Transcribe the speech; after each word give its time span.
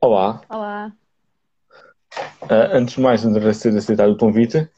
Olá, 0.00 0.40
Olá, 0.48 0.96
Ah, 2.48 2.70
antes 2.76 2.94
de 2.94 3.00
mais, 3.00 3.24
agradecer 3.26 3.70
de 3.72 3.78
aceitar 3.78 4.08
o 4.08 4.16
convite. 4.16 4.68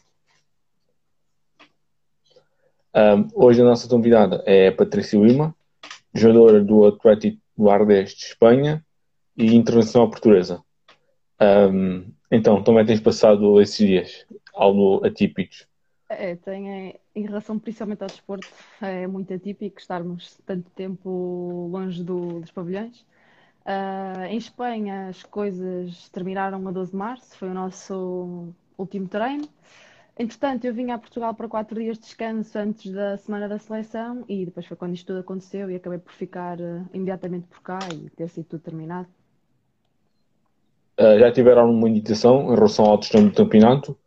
Ah, 2.92 3.14
hoje 3.34 3.60
a 3.60 3.64
nossa 3.64 3.88
convidada 3.88 4.42
é 4.46 4.70
Patrícia 4.70 5.18
Lima, 5.18 5.54
jogadora 6.14 6.62
do 6.62 6.86
Atlético 6.86 7.38
Guardés 7.56 8.10
de 8.14 8.24
Espanha 8.26 8.84
e 9.36 9.54
internacional 9.54 10.10
portuguesa. 10.10 10.62
Ah, 11.38 11.68
então, 12.30 12.62
como 12.62 12.78
é 12.78 12.82
que 12.82 12.88
tens 12.88 13.00
passado 13.00 13.60
esses 13.60 13.78
dias? 13.78 14.26
Algo 14.54 15.04
atípicos? 15.06 15.66
é, 16.08 16.36
tem, 16.36 16.70
é, 16.88 17.00
em 17.14 17.22
relação 17.22 17.58
principalmente 17.58 18.02
ao 18.02 18.08
desporto, 18.08 18.54
é 18.80 19.06
muito 19.06 19.32
atípico 19.32 19.78
estarmos 19.78 20.38
tanto 20.46 20.70
tempo 20.70 21.68
longe 21.70 22.02
do- 22.02 22.40
dos 22.40 22.50
pavilhões. 22.50 23.04
Ah, 23.70 24.26
em 24.30 24.38
Espanha 24.38 25.08
as 25.08 25.22
coisas 25.24 26.08
terminaram 26.08 26.66
a 26.66 26.70
12 26.72 26.92
de 26.92 26.96
março, 26.96 27.36
foi 27.36 27.50
o 27.50 27.54
nosso 27.54 28.48
último 28.78 29.06
treino. 29.06 29.46
Entretanto, 30.18 30.64
eu 30.64 30.72
vim 30.72 30.90
a 30.90 30.96
Portugal 30.96 31.34
para 31.34 31.46
quatro 31.46 31.78
dias 31.78 31.98
de 31.98 32.04
descanso 32.04 32.58
antes 32.58 32.90
da 32.90 33.18
semana 33.18 33.46
da 33.46 33.58
seleção 33.58 34.24
e 34.26 34.46
depois 34.46 34.64
foi 34.64 34.74
quando 34.74 34.94
isto 34.94 35.08
tudo 35.08 35.20
aconteceu 35.20 35.70
e 35.70 35.76
acabei 35.76 35.98
por 35.98 36.14
ficar 36.14 36.58
ah, 36.58 36.82
imediatamente 36.94 37.46
por 37.46 37.60
cá 37.60 37.78
e 37.92 38.08
ter 38.08 38.30
sido 38.30 38.46
tudo 38.46 38.62
terminado. 38.62 39.08
Ah, 40.96 41.18
já 41.18 41.30
tiveram 41.30 41.66
alguma 41.66 41.90
indicação 41.90 42.50
em 42.50 42.54
relação 42.54 42.86
ao 42.86 42.96
destino 42.96 43.28
do 43.28 43.36
campeonato? 43.36 43.98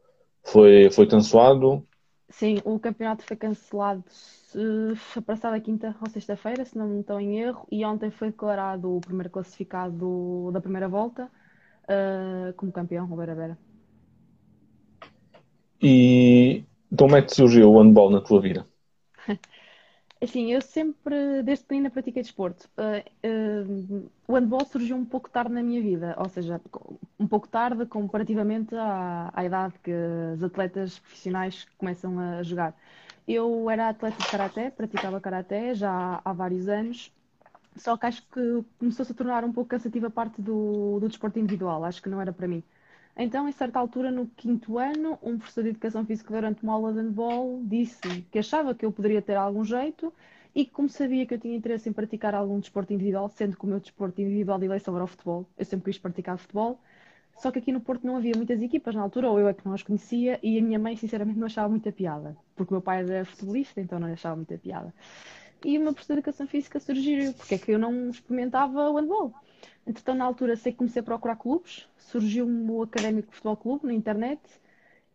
Foi, 0.43 0.89
foi 0.89 1.05
cancelado? 1.05 1.85
Sim, 2.31 2.57
o 2.65 2.79
campeonato 2.79 3.23
foi 3.23 3.35
cancelado 3.37 4.03
foi 4.95 5.21
passada 5.21 5.59
quinta 5.59 5.95
ou 6.01 6.09
sexta-feira, 6.09 6.65
se 6.65 6.77
não 6.77 6.87
me 6.87 7.01
estou 7.01 7.19
em 7.19 7.39
erro, 7.39 7.65
e 7.71 7.85
ontem 7.85 8.11
foi 8.11 8.31
declarado 8.31 8.95
o 8.97 8.99
primeiro 9.01 9.29
classificado 9.29 10.51
da 10.51 10.59
primeira 10.59 10.89
volta, 10.89 11.29
ah, 11.87 12.53
como 12.57 12.71
campeão, 12.71 13.11
o 13.11 13.15
Beira-Beira. 13.15 13.57
E 15.81 16.63
como 16.97 17.15
é 17.15 17.21
que 17.21 17.33
surgiu 17.33 17.71
o 17.71 17.81
handball 17.81 18.11
na 18.11 18.21
tua 18.21 18.41
vida? 18.41 18.67
Assim, 20.23 20.51
eu 20.53 20.61
sempre, 20.61 21.41
desde 21.43 21.65
pequenina, 21.65 21.89
pratiquei 21.89 22.21
desporto. 22.21 22.69
Ah, 22.77 23.03
ah, 23.23 24.11
o 24.27 24.35
handball 24.35 24.65
surgiu 24.65 24.95
um 24.95 25.05
pouco 25.05 25.29
tarde 25.29 25.51
na 25.53 25.63
minha 25.63 25.81
vida, 25.81 26.15
ou 26.19 26.29
seja, 26.29 26.61
um 27.19 27.27
pouco 27.27 27.47
tarde 27.47 27.85
comparativamente 27.87 28.75
à, 28.75 29.31
à 29.33 29.43
idade 29.43 29.79
que 29.79 29.91
os 30.35 30.43
atletas 30.43 30.99
profissionais 30.99 31.65
começam 31.77 32.19
a 32.19 32.43
jogar. 32.43 32.75
Eu 33.27 33.67
era 33.69 33.89
atleta 33.89 34.21
de 34.21 34.27
karaté, 34.29 34.69
praticava 34.69 35.19
karaté 35.19 35.73
já 35.73 35.89
há, 35.91 36.21
há 36.29 36.33
vários 36.33 36.67
anos, 36.67 37.11
só 37.77 37.97
que 37.97 38.05
acho 38.07 38.23
que 38.29 38.41
começou-se 38.79 39.11
a 39.13 39.15
tornar 39.15 39.43
um 39.45 39.53
pouco 39.53 39.69
cansativa 39.69 40.07
a 40.07 40.11
parte 40.11 40.41
do, 40.41 40.99
do 40.99 41.07
desporto 41.09 41.39
individual, 41.39 41.83
acho 41.85 42.01
que 42.01 42.09
não 42.09 42.21
era 42.21 42.33
para 42.33 42.47
mim. 42.47 42.63
Então, 43.15 43.47
em 43.47 43.51
certa 43.51 43.79
altura, 43.79 44.11
no 44.11 44.27
quinto 44.27 44.77
ano, 44.77 45.19
um 45.21 45.37
professor 45.37 45.63
de 45.63 45.69
educação 45.69 46.05
física 46.05 46.33
durante 46.33 46.63
uma 46.63 46.73
aula 46.73 46.93
de 46.93 46.99
handball 46.99 47.61
disse 47.63 48.25
que 48.31 48.39
achava 48.39 48.73
que 48.73 48.85
eu 48.85 48.91
poderia 48.91 49.21
ter 49.21 49.35
algum 49.35 49.63
jeito 49.63 50.13
e 50.55 50.65
que, 50.65 50.71
como 50.71 50.89
sabia 50.89 51.25
que 51.25 51.33
eu 51.33 51.39
tinha 51.39 51.55
interesse 51.55 51.89
em 51.89 51.93
praticar 51.93 52.33
algum 52.33 52.59
desporto 52.59 52.93
individual, 52.93 53.29
sendo 53.29 53.57
que 53.57 53.63
o 53.63 53.67
meu 53.67 53.79
desporto 53.79 54.21
individual 54.21 54.59
de 54.59 54.65
eleição 54.65 54.95
era 54.95 55.03
o 55.03 55.07
futebol, 55.07 55.45
eu 55.57 55.65
sempre 55.65 55.91
quis 55.91 55.99
praticar 55.99 56.37
futebol, 56.37 56.79
só 57.37 57.49
que 57.51 57.59
aqui 57.59 57.71
no 57.71 57.81
Porto 57.81 58.05
não 58.05 58.17
havia 58.17 58.33
muitas 58.35 58.61
equipas 58.61 58.93
na 58.93 59.01
altura, 59.01 59.29
ou 59.29 59.39
eu 59.39 59.47
é 59.47 59.53
que 59.53 59.65
não 59.65 59.73
as 59.73 59.81
conhecia, 59.81 60.39
e 60.43 60.59
a 60.59 60.61
minha 60.61 60.77
mãe, 60.77 60.95
sinceramente, 60.95 61.39
não 61.39 61.47
achava 61.47 61.69
muita 61.69 61.91
piada, 61.91 62.37
porque 62.55 62.71
o 62.73 62.75
meu 62.75 62.81
pai 62.81 62.99
era 63.01 63.25
futebolista, 63.25 63.81
então 63.81 63.99
não 63.99 64.11
achava 64.11 64.35
muita 64.35 64.57
piada. 64.57 64.93
E 65.63 65.77
o 65.77 65.81
meu 65.81 65.93
professor 65.93 66.13
de 66.13 66.19
educação 66.19 66.47
física 66.47 66.79
sugeriu 66.79 67.33
porque 67.33 67.55
é 67.55 67.57
que 67.57 67.71
eu 67.71 67.79
não 67.79 68.09
experimentava 68.09 68.89
o 68.89 68.95
handball. 68.95 69.33
Entretanto, 69.85 70.17
na 70.17 70.25
altura, 70.25 70.55
sei 70.55 70.71
que 70.71 70.77
comecei 70.77 70.99
a 71.01 71.03
procurar 71.03 71.35
clubes, 71.35 71.87
surgiu-me 71.97 72.69
o 72.71 72.83
Académico 72.83 73.33
Futebol 73.33 73.57
Clube 73.57 73.87
na 73.87 73.93
internet 73.93 74.39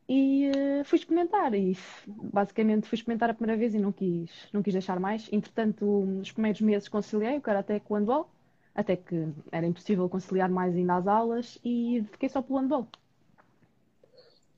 e 0.08 0.46
eh, 0.46 0.84
fui 0.84 0.98
experimentar. 0.98 1.54
E 1.54 1.76
basicamente 2.06 2.88
fui 2.88 2.96
experimentar 2.96 3.30
a 3.30 3.34
primeira 3.34 3.58
vez 3.58 3.74
e 3.74 3.78
não 3.78 3.92
quis, 3.92 4.30
não 4.52 4.62
quis 4.62 4.72
deixar 4.72 4.98
mais. 4.98 5.28
Entretanto, 5.32 5.84
nos 5.84 6.32
primeiros 6.32 6.60
meses 6.60 6.88
conciliei 6.88 7.38
o 7.38 7.40
karaté 7.40 7.80
com 7.80 7.94
o 7.94 7.96
handball, 7.96 8.28
até 8.74 8.96
que 8.96 9.28
era 9.52 9.66
impossível 9.66 10.08
conciliar 10.08 10.50
mais 10.50 10.74
ainda 10.74 10.96
as 10.96 11.06
aulas 11.06 11.58
e 11.64 12.04
fiquei 12.12 12.28
só 12.28 12.42
pelo 12.42 12.58
handball. 12.58 12.88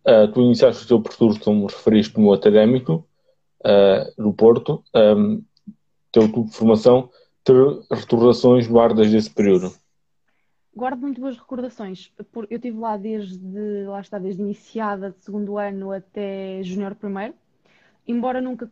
Uh, 0.07 0.27
tu 0.33 0.41
iniciaste 0.41 0.85
o 0.85 0.89
teu 0.89 1.03
percurso, 1.03 1.41
como 1.41 1.67
referiste, 1.67 2.19
no 2.19 2.33
académico 2.33 3.07
uh, 3.61 4.23
do 4.23 4.33
Porto. 4.33 4.83
Um, 4.95 5.43
teu 6.11 6.31
clube 6.31 6.49
de 6.49 6.57
formação, 6.57 7.11
ter 7.45 7.55
recordações 7.91 8.67
guardas 8.67 9.11
desse 9.11 9.31
período. 9.31 9.73
Guardo 10.79 11.01
muito 11.01 11.21
boas 11.21 11.37
recordações. 11.37 12.13
Eu 12.17 12.25
estive 12.57 12.79
lá 12.79 12.97
desde, 12.97 13.85
lá 13.87 14.01
está, 14.01 14.19
desde 14.19 14.41
iniciada 14.43 15.11
de 15.11 15.25
segundo 15.25 15.59
ano 15.59 15.91
até 15.93 16.63
júnior 16.63 16.95
primeiro. 16.95 17.35
Embora 18.11 18.41
nunca 18.41 18.71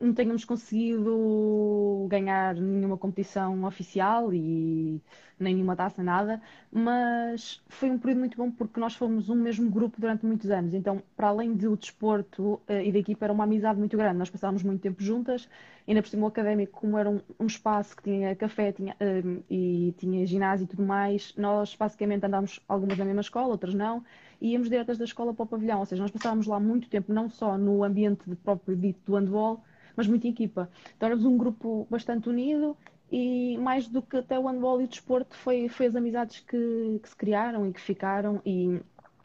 não 0.00 0.12
tenhamos 0.12 0.44
conseguido 0.44 2.08
ganhar 2.10 2.56
nenhuma 2.56 2.98
competição 2.98 3.62
oficial 3.62 4.34
e 4.34 5.00
nenhuma 5.38 5.76
taça, 5.76 6.02
nada, 6.02 6.42
mas 6.72 7.62
foi 7.68 7.88
um 7.88 7.98
período 7.98 8.18
muito 8.18 8.36
bom 8.36 8.50
porque 8.50 8.80
nós 8.80 8.96
fomos 8.96 9.28
um 9.28 9.36
mesmo 9.36 9.70
grupo 9.70 10.00
durante 10.00 10.26
muitos 10.26 10.50
anos. 10.50 10.74
Então, 10.74 11.00
para 11.16 11.28
além 11.28 11.54
do 11.54 11.76
desporto, 11.76 12.60
eh, 12.66 12.86
e 12.88 12.92
da 12.92 12.98
equipa, 12.98 13.24
era 13.26 13.32
uma 13.32 13.44
amizade 13.44 13.78
muito 13.78 13.96
grande. 13.96 14.18
Nós 14.18 14.30
passávamos 14.30 14.64
muito 14.64 14.80
tempo 14.80 15.00
juntas, 15.00 15.48
ainda 15.86 16.02
por 16.02 16.08
cima 16.08 16.24
o 16.24 16.28
académico, 16.28 16.80
como 16.80 16.98
era 16.98 17.08
um, 17.08 17.20
um 17.38 17.46
espaço 17.46 17.96
que 17.96 18.02
tinha 18.02 18.34
café 18.34 18.72
tinha, 18.72 18.96
eh, 18.98 19.22
e 19.48 19.94
tinha 19.98 20.26
ginásio 20.26 20.64
e 20.64 20.66
tudo 20.66 20.82
mais, 20.82 21.32
nós 21.36 21.76
basicamente 21.76 22.26
andámos 22.26 22.58
algumas 22.68 22.98
na 22.98 23.04
mesma 23.04 23.20
escola, 23.20 23.48
outras 23.48 23.74
não 23.74 24.04
íamos 24.40 24.68
diretas 24.68 24.98
da 24.98 25.04
escola 25.04 25.32
para 25.32 25.44
o 25.44 25.46
pavilhão, 25.46 25.80
ou 25.80 25.86
seja, 25.86 26.02
nós 26.02 26.10
passávamos 26.10 26.46
lá 26.46 26.58
muito 26.60 26.88
tempo, 26.88 27.12
não 27.12 27.28
só 27.28 27.56
no 27.58 27.84
ambiente 27.84 28.22
próprio 28.42 28.76
dito 28.76 29.00
do 29.04 29.16
handball, 29.16 29.62
mas 29.96 30.06
muito 30.06 30.26
em 30.26 30.30
equipa. 30.30 30.68
Então 30.96 31.06
éramos 31.06 31.24
um 31.24 31.36
grupo 31.36 31.86
bastante 31.90 32.28
unido 32.28 32.76
e 33.10 33.56
mais 33.58 33.88
do 33.88 34.02
que 34.02 34.16
até 34.16 34.38
o 34.38 34.46
handball 34.46 34.80
e 34.80 34.84
o 34.84 34.88
desporto 34.88 35.36
foi, 35.36 35.68
foi 35.68 35.86
as 35.86 35.96
amizades 35.96 36.40
que, 36.40 37.00
que 37.02 37.08
se 37.08 37.16
criaram 37.16 37.66
e 37.66 37.72
que 37.72 37.80
ficaram. 37.80 38.40
E 38.44 38.80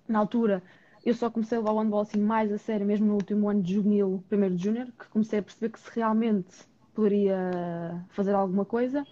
na 0.08 0.20
altura 0.20 0.62
eu 1.06 1.14
só 1.14 1.30
comecei 1.30 1.58
a 1.58 1.62
levar 1.62 1.74
o 1.74 1.80
handball 1.80 2.02
assim 2.02 2.22
mais 2.22 2.52
a 2.52 2.58
sério, 2.58 2.86
mesmo 2.86 3.08
no 3.08 3.14
último 3.14 3.50
ano 3.50 3.62
de 3.62 3.74
juvenil, 3.74 4.24
primeiro 4.30 4.56
de 4.56 4.64
júnior, 4.64 4.88
que 4.88 5.08
comecei 5.08 5.40
a 5.40 5.44
perceber 5.44 5.70
que 5.70 5.80
se 5.80 5.90
realmente 5.96 6.50
poderia 6.94 8.06
fazer 8.10 8.34
alguma 8.34 8.66
coisa 8.66 9.06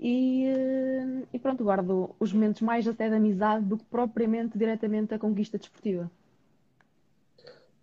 e, 0.00 0.44
eh, 0.46 1.22
e 1.32 1.38
pronto, 1.38 1.64
guardo 1.64 2.10
os 2.20 2.32
momentos 2.32 2.62
mais 2.62 2.86
até 2.86 3.08
de 3.08 3.16
amizade 3.16 3.64
do 3.64 3.76
que 3.76 3.84
propriamente 3.84 4.56
diretamente 4.56 5.14
a 5.14 5.18
conquista 5.18 5.58
desportiva. 5.58 6.10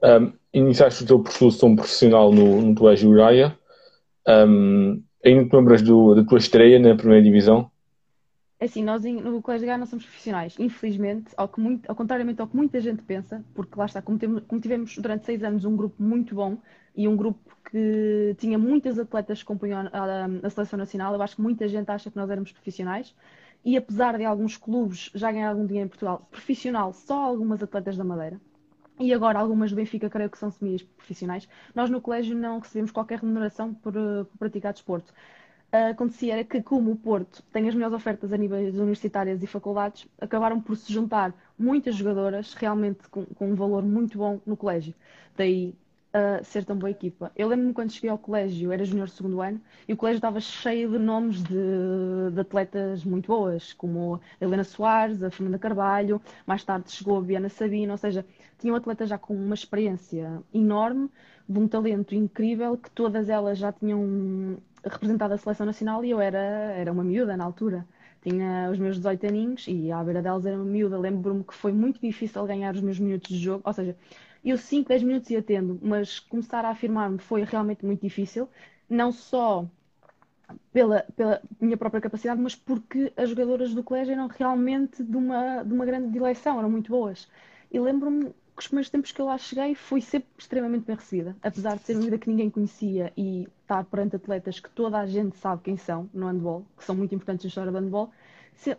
Um, 0.04 0.34
iniciaste 0.54 1.04
o 1.04 1.08
teu 1.08 1.20
percurso 1.20 1.60
como 1.60 1.76
profissional 1.76 2.32
no, 2.32 2.62
no 2.62 2.76
Colégio 2.76 3.10
Uraia. 3.10 3.58
Um, 4.28 5.02
ainda 5.24 5.50
te 5.50 5.56
lembras 5.56 5.82
do, 5.82 6.16
da 6.16 6.24
tua 6.24 6.38
estreia 6.38 6.80
na 6.80 6.96
primeira 6.96 7.24
divisão? 7.24 7.72
Assim, 8.60 8.84
nós 8.84 9.04
no 9.04 9.42
Colégio 9.42 9.68
Gá 9.68 9.78
não 9.78 9.86
somos 9.86 10.06
profissionais, 10.06 10.56
infelizmente, 10.60 11.34
ao, 11.36 11.48
que 11.50 11.60
muito, 11.60 11.90
ao 11.90 11.96
contrariamente 11.96 12.40
ao 12.42 12.48
que 12.48 12.56
muita 12.56 12.80
gente 12.80 13.02
pensa, 13.04 13.44
porque 13.54 13.78
lá 13.78 13.86
está, 13.86 14.02
como, 14.02 14.18
temos- 14.18 14.44
como 14.48 14.62
tivemos 14.62 14.98
durante 14.98 15.26
seis 15.26 15.44
anos 15.44 15.66
um 15.66 15.76
grupo 15.76 16.02
muito 16.02 16.34
bom 16.36 16.58
e 16.96 17.08
um 17.08 17.18
grupo 17.18 17.40
que 17.70 18.34
tinha 18.38 18.58
muitas 18.58 18.98
atletas 18.98 19.40
que 19.40 19.46
compunham 19.46 19.90
a, 19.92 20.26
a 20.48 20.50
seleção 20.50 20.78
nacional, 20.80 21.14
eu 21.14 21.22
acho 21.22 21.36
que 21.36 21.42
muita 21.42 21.68
gente 21.68 21.90
acha 21.92 22.10
que 22.10 22.16
nós 22.16 22.30
éramos 22.30 22.52
profissionais. 22.52 23.14
E 23.64 23.76
apesar 23.76 24.18
de 24.18 24.24
alguns 24.24 24.56
clubes 24.58 25.12
já 25.14 25.32
ganhar 25.32 25.50
algum 25.50 25.66
dinheiro 25.66 25.88
em 25.88 25.90
Portugal, 25.90 26.26
profissional, 26.32 26.94
só 26.94 27.22
algumas 27.24 27.62
atletas 27.62 27.98
da 27.98 28.04
Madeira. 28.04 28.40
E 29.00 29.14
agora 29.14 29.40
algumas 29.40 29.72
do 29.72 29.76
Benfica 29.76 30.10
creio 30.10 30.30
que 30.30 30.38
são 30.38 30.50
semi-profissionais. 30.52 31.48
Nós 31.74 31.90
no 31.90 32.02
colégio 32.02 32.36
não 32.38 32.60
recebemos 32.60 32.92
qualquer 32.92 33.20
remuneração 33.20 33.74
por, 33.74 33.94
por 33.94 34.38
praticar 34.40 34.72
desporto. 34.74 35.14
Acontecia 35.72 36.34
era 36.34 36.44
que, 36.44 36.62
como 36.62 36.92
o 36.92 36.96
Porto 36.96 37.44
tem 37.52 37.68
as 37.68 37.76
melhores 37.76 37.96
ofertas 37.96 38.32
a 38.32 38.38
níveis 38.38 38.76
universitárias 38.76 39.44
e 39.44 39.48
faculdades, 39.48 40.08
acabaram 40.20 40.62
por 40.62 40.78
se 40.78 40.92
juntar 40.92 41.34
muitas 41.58 41.96
jogadoras 41.96 42.54
realmente 42.54 43.08
com, 43.10 43.26
com 43.26 43.52
um 43.52 43.56
valor 43.56 43.84
muito 43.84 44.18
bom 44.18 44.40
no 44.46 44.56
colégio. 44.56 44.96
Daí 45.36 45.76
ah, 46.18 46.42
ser 46.44 46.64
tão 46.64 46.78
boa 46.78 46.90
equipa. 46.90 47.30
Eu 47.36 47.50
lembro-me 47.50 47.74
quando 47.74 47.92
cheguei 47.92 48.10
ao 48.10 48.18
colégio, 48.18 48.72
era 48.72 48.86
junior 48.86 49.10
segundo 49.10 49.42
ano, 49.42 49.60
e 49.86 49.92
o 49.92 49.98
colégio 49.98 50.20
estava 50.20 50.40
cheio 50.40 50.90
de 50.90 50.98
nomes 50.98 51.44
de, 51.44 52.32
de 52.32 52.40
atletas 52.40 53.04
muito 53.04 53.28
boas, 53.28 53.74
como 53.74 54.16
a 54.16 54.20
Helena 54.40 54.64
Soares, 54.64 55.22
a 55.22 55.30
Fernanda 55.30 55.60
Carvalho, 55.60 56.22
mais 56.48 56.64
tarde 56.64 56.90
chegou 56.90 57.18
a 57.18 57.22
Biana 57.22 57.50
Sabino, 57.50 57.92
ou 57.92 57.98
seja, 57.98 58.26
tinham 58.60 58.76
atletas 58.76 59.10
já 59.10 59.18
com 59.18 59.36
uma 59.36 59.56
experiência 59.56 60.42
enorme, 60.54 61.10
de 61.48 61.60
um 61.60 61.68
talento 61.68 62.16
incrível, 62.16 62.78
que 62.78 62.90
todas 62.92 63.30
elas 63.30 63.58
já 63.58 63.72
tinham 63.72 64.58
representado 64.84 65.34
a 65.34 65.38
seleção 65.38 65.66
nacional 65.66 66.04
e 66.04 66.12
eu 66.12 66.20
era, 66.20 66.38
era 66.38 66.92
uma 66.92 67.04
miúda 67.04 67.36
na 67.38 67.44
altura. 67.44 67.86
Tinha 68.22 68.70
os 68.72 68.80
meus 68.80 68.98
18 68.98 69.28
aninhos 69.28 69.66
e 69.68 69.92
à 69.92 70.04
beira 70.04 70.22
delas 70.22 70.46
era 70.46 70.56
uma 70.56 70.66
miúda. 70.66 70.98
Lembro-me 70.98 71.44
que 71.44 71.54
foi 71.54 71.72
muito 71.72 72.00
difícil 72.02 72.46
ganhar 72.46 72.74
os 72.74 72.82
meus 72.82 73.00
minutos 73.00 73.30
de 73.30 73.38
jogo. 73.38 73.62
Ou 73.64 73.74
seja, 73.74 73.96
eu 74.44 74.58
5, 74.58 74.90
10 74.90 75.04
minutos 75.04 75.30
ia 75.30 75.42
tendo, 75.44 75.80
mas 75.82 76.20
começar 76.20 76.66
a 76.66 76.70
afirmar-me 76.70 77.20
foi 77.20 77.44
realmente 77.44 77.86
muito 77.86 78.02
difícil. 78.02 78.50
Não 78.90 79.12
só 79.12 79.68
pela, 80.72 81.06
pela 81.16 81.42
minha 81.60 81.78
própria 81.78 82.02
capacidade, 82.02 82.42
mas 82.42 82.56
porque 82.56 83.12
as 83.18 83.30
jogadoras 83.30 83.74
do 83.74 83.84
colégio 83.84 84.14
eram 84.14 84.28
realmente 84.28 85.04
de 85.04 85.18
uma, 85.18 85.64
de 85.64 85.74
uma 85.74 85.86
grande 85.86 86.12
dileção, 86.12 86.60
eram 86.60 86.70
muito 86.70 86.92
boas. 86.92 87.28
E 87.72 87.80
lembro-me 87.80 88.34
os 88.58 88.68
primeiros 88.68 88.90
tempos 88.90 89.12
que 89.12 89.22
eu 89.22 89.26
lá 89.26 89.38
cheguei 89.38 89.76
fui 89.76 90.02
sempre 90.02 90.30
extremamente 90.38 90.86
bem 90.86 90.96
recebida, 90.96 91.36
apesar 91.42 91.76
de 91.76 91.84
ser 91.84 91.94
uma 91.94 92.04
vida 92.04 92.18
que 92.18 92.30
ninguém 92.30 92.50
conhecia 92.50 93.12
e 93.18 93.48
estar 93.62 93.84
perante 93.84 94.16
atletas 94.16 94.60
que 94.60 94.70
toda 94.70 94.98
a 94.98 95.06
gente 95.06 95.38
sabe 95.38 95.64
quem 95.64 95.76
são 95.76 96.10
no 96.14 96.28
handball, 96.28 96.66
que 96.78 96.84
são 96.84 96.96
muito 96.96 97.14
importantes 97.14 97.46
na 97.46 97.48
história 97.50 97.72
do 97.72 97.78
handball. 97.78 98.12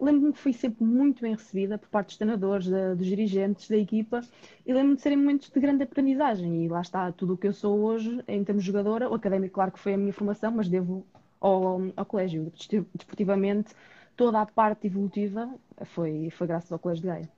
Lembro-me 0.00 0.32
que 0.32 0.38
fui 0.38 0.55
sempre 0.55 0.82
muito 0.82 1.20
bem 1.20 1.32
recebida 1.32 1.76
por 1.76 1.88
parte 1.90 2.08
dos 2.08 2.17
treinadores, 2.17 2.67
da, 2.67 2.94
dos 2.94 3.06
dirigentes, 3.06 3.69
da 3.69 3.76
equipa, 3.76 4.23
e 4.64 4.73
lembro-me 4.73 4.96
de 4.96 5.02
serem 5.02 5.19
momentos 5.19 5.50
de 5.50 5.61
grande 5.61 5.82
aprendizagem. 5.82 6.64
E 6.64 6.69
lá 6.69 6.81
está 6.81 7.12
tudo 7.12 7.34
o 7.34 7.37
que 7.37 7.46
eu 7.46 7.52
sou 7.52 7.79
hoje, 7.81 8.22
em 8.26 8.43
termos 8.43 8.64
de 8.64 8.69
jogadora. 8.69 9.11
O 9.11 9.14
académico, 9.14 9.55
claro 9.55 9.70
que 9.70 9.79
foi 9.79 9.93
a 9.93 9.99
minha 9.99 10.14
formação, 10.14 10.50
mas 10.50 10.69
devo 10.69 11.06
ao, 11.38 11.82
ao 11.94 12.06
colégio. 12.06 12.50
Desportivamente, 12.94 13.75
toda 14.17 14.40
a 14.40 14.46
parte 14.46 14.87
evolutiva 14.87 15.55
foi, 15.84 16.31
foi 16.31 16.46
graças 16.46 16.72
ao 16.72 16.79
Colégio 16.79 17.02
de 17.02 17.08
Gaia. 17.08 17.35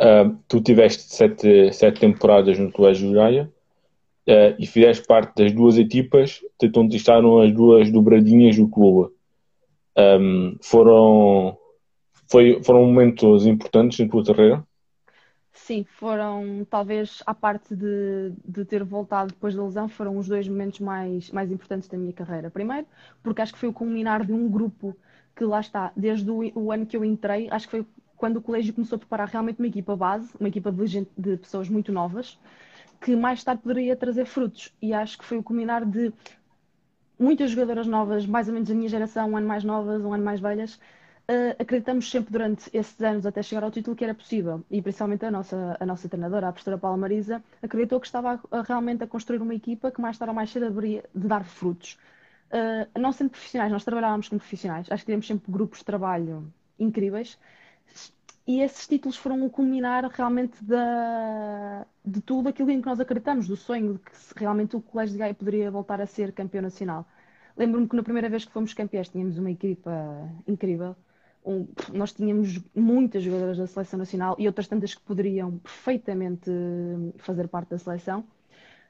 Uh, 0.00 0.36
tu 0.48 0.60
tiveste 0.60 1.02
sete, 1.14 1.72
sete 1.72 2.00
temporadas 2.00 2.58
no 2.58 2.72
Colégio 2.72 3.12
Gaia 3.12 3.50
uh, 4.26 4.54
e 4.58 4.66
fizeste 4.66 5.06
parte 5.06 5.42
das 5.42 5.52
duas 5.52 5.78
equipas 5.78 6.40
que 6.58 6.68
conquistaram 6.68 7.38
as 7.40 7.52
duas 7.52 7.90
dobradinhas 7.92 8.56
do 8.56 8.68
clube. 8.68 9.14
Um, 9.96 10.56
foram, 10.60 11.56
foi, 12.26 12.60
foram 12.64 12.84
momentos 12.84 13.46
importantes 13.46 14.00
na 14.00 14.08
tua 14.08 14.24
carreira? 14.24 14.66
Sim, 15.52 15.84
foram 15.84 16.66
talvez 16.68 17.22
à 17.24 17.32
parte 17.32 17.76
de, 17.76 18.32
de 18.44 18.64
ter 18.64 18.82
voltado 18.82 19.32
depois 19.32 19.54
da 19.54 19.62
lesão, 19.62 19.88
foram 19.88 20.18
os 20.18 20.26
dois 20.26 20.48
momentos 20.48 20.80
mais, 20.80 21.30
mais 21.30 21.52
importantes 21.52 21.88
da 21.88 21.96
minha 21.96 22.12
carreira. 22.12 22.50
Primeiro, 22.50 22.86
porque 23.22 23.40
acho 23.40 23.52
que 23.52 23.60
foi 23.60 23.68
o 23.68 23.72
culminar 23.72 24.26
de 24.26 24.32
um 24.32 24.48
grupo 24.48 24.96
que 25.36 25.44
lá 25.44 25.60
está, 25.60 25.92
desde 25.96 26.28
o, 26.28 26.50
o 26.56 26.72
ano 26.72 26.84
que 26.84 26.96
eu 26.96 27.04
entrei, 27.04 27.48
acho 27.50 27.66
que 27.66 27.70
foi 27.70 27.86
quando 28.24 28.38
o 28.38 28.40
colégio 28.40 28.72
começou 28.72 28.96
a 28.96 28.98
preparar 28.98 29.28
realmente 29.28 29.58
uma 29.58 29.68
equipa 29.68 29.94
base, 29.94 30.30
uma 30.40 30.48
equipa 30.48 30.72
de, 30.72 30.86
gente, 30.86 31.10
de 31.14 31.36
pessoas 31.36 31.68
muito 31.68 31.92
novas, 31.92 32.38
que 32.98 33.14
mais 33.14 33.44
tarde 33.44 33.60
poderia 33.60 33.94
trazer 33.94 34.24
frutos. 34.24 34.72
E 34.80 34.94
acho 34.94 35.18
que 35.18 35.26
foi 35.26 35.36
o 35.36 35.42
culminar 35.42 35.84
de 35.84 36.10
muitas 37.18 37.50
jogadoras 37.50 37.86
novas, 37.86 38.24
mais 38.24 38.48
ou 38.48 38.54
menos 38.54 38.70
da 38.70 38.74
minha 38.74 38.88
geração, 38.88 39.28
um 39.28 39.36
ano 39.36 39.46
mais 39.46 39.62
novas, 39.62 40.02
um 40.02 40.14
ano 40.14 40.24
mais 40.24 40.40
velhas, 40.40 40.76
uh, 40.76 41.54
acreditamos 41.58 42.10
sempre 42.10 42.32
durante 42.32 42.70
esses 42.72 42.98
anos 43.02 43.26
até 43.26 43.42
chegar 43.42 43.62
ao 43.62 43.70
título 43.70 43.94
que 43.94 44.02
era 44.02 44.14
possível. 44.14 44.64
E 44.70 44.80
principalmente 44.80 45.26
a 45.26 45.30
nossa, 45.30 45.76
a 45.78 45.84
nossa 45.84 46.08
treinadora, 46.08 46.48
a 46.48 46.52
professora 46.52 46.78
Paula 46.78 46.96
Marisa, 46.96 47.44
acreditou 47.62 48.00
que 48.00 48.06
estava 48.06 48.40
a, 48.50 48.58
a, 48.58 48.62
realmente 48.62 49.04
a 49.04 49.06
construir 49.06 49.42
uma 49.42 49.54
equipa 49.54 49.90
que 49.90 50.00
mais 50.00 50.16
tarde 50.16 50.30
ou 50.30 50.34
mais 50.34 50.48
cedo 50.48 50.64
haveria 50.64 51.04
de 51.14 51.28
dar 51.28 51.44
frutos. 51.44 51.98
Uh, 52.50 52.98
não 52.98 53.12
sendo 53.12 53.28
profissionais, 53.28 53.70
nós 53.70 53.84
trabalhávamos 53.84 54.30
como 54.30 54.38
profissionais, 54.38 54.86
acho 54.90 55.02
que 55.02 55.06
tivemos 55.08 55.26
sempre 55.26 55.52
grupos 55.52 55.80
de 55.80 55.84
trabalho 55.84 56.50
incríveis 56.78 57.38
e 58.46 58.60
esses 58.60 58.86
títulos 58.86 59.16
foram 59.16 59.44
o 59.44 59.50
culminar 59.50 60.04
realmente 60.10 60.62
da, 60.62 61.86
de 62.04 62.20
tudo 62.20 62.50
aquilo 62.50 62.70
em 62.70 62.80
que 62.80 62.86
nós 62.86 63.00
acreditamos, 63.00 63.48
do 63.48 63.56
sonho 63.56 63.94
de 63.94 64.00
que 64.00 64.12
realmente 64.36 64.76
o 64.76 64.82
Colégio 64.82 65.14
de 65.14 65.18
Gaia 65.18 65.34
poderia 65.34 65.70
voltar 65.70 66.00
a 66.00 66.06
ser 66.06 66.32
campeão 66.32 66.60
nacional. 66.60 67.06
Lembro-me 67.56 67.88
que 67.88 67.96
na 67.96 68.02
primeira 68.02 68.28
vez 68.28 68.44
que 68.44 68.52
fomos 68.52 68.74
campeões 68.74 69.08
tínhamos 69.08 69.38
uma 69.38 69.50
equipa 69.50 70.28
incrível. 70.46 70.94
Um, 71.46 71.66
nós 71.92 72.12
tínhamos 72.12 72.60
muitas 72.74 73.22
jogadoras 73.22 73.58
da 73.58 73.66
seleção 73.66 73.98
nacional 73.98 74.36
e 74.38 74.46
outras 74.46 74.68
tantas 74.68 74.94
que 74.94 75.00
poderiam 75.02 75.58
perfeitamente 75.58 76.50
fazer 77.18 77.48
parte 77.48 77.70
da 77.70 77.78
seleção. 77.78 78.24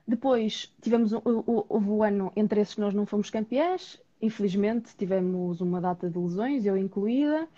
Depois 0.07 0.73
tivemos 0.83 1.13
houve 1.13 1.89
o 1.89 2.03
ano 2.03 2.33
entre 2.35 2.61
esses 2.61 2.75
que 2.75 2.81
nós 2.81 2.93
não 2.93 3.07
fomos 3.07 3.31
campeões. 3.31 4.01
Infelizmente 4.21 4.97
tivemos 4.97 5.61
uma 5.61 5.81
data 5.81 6.09
de 6.09 6.19
lesões, 6.19 6.65
eu 6.65 6.77
incluída, 6.77 7.49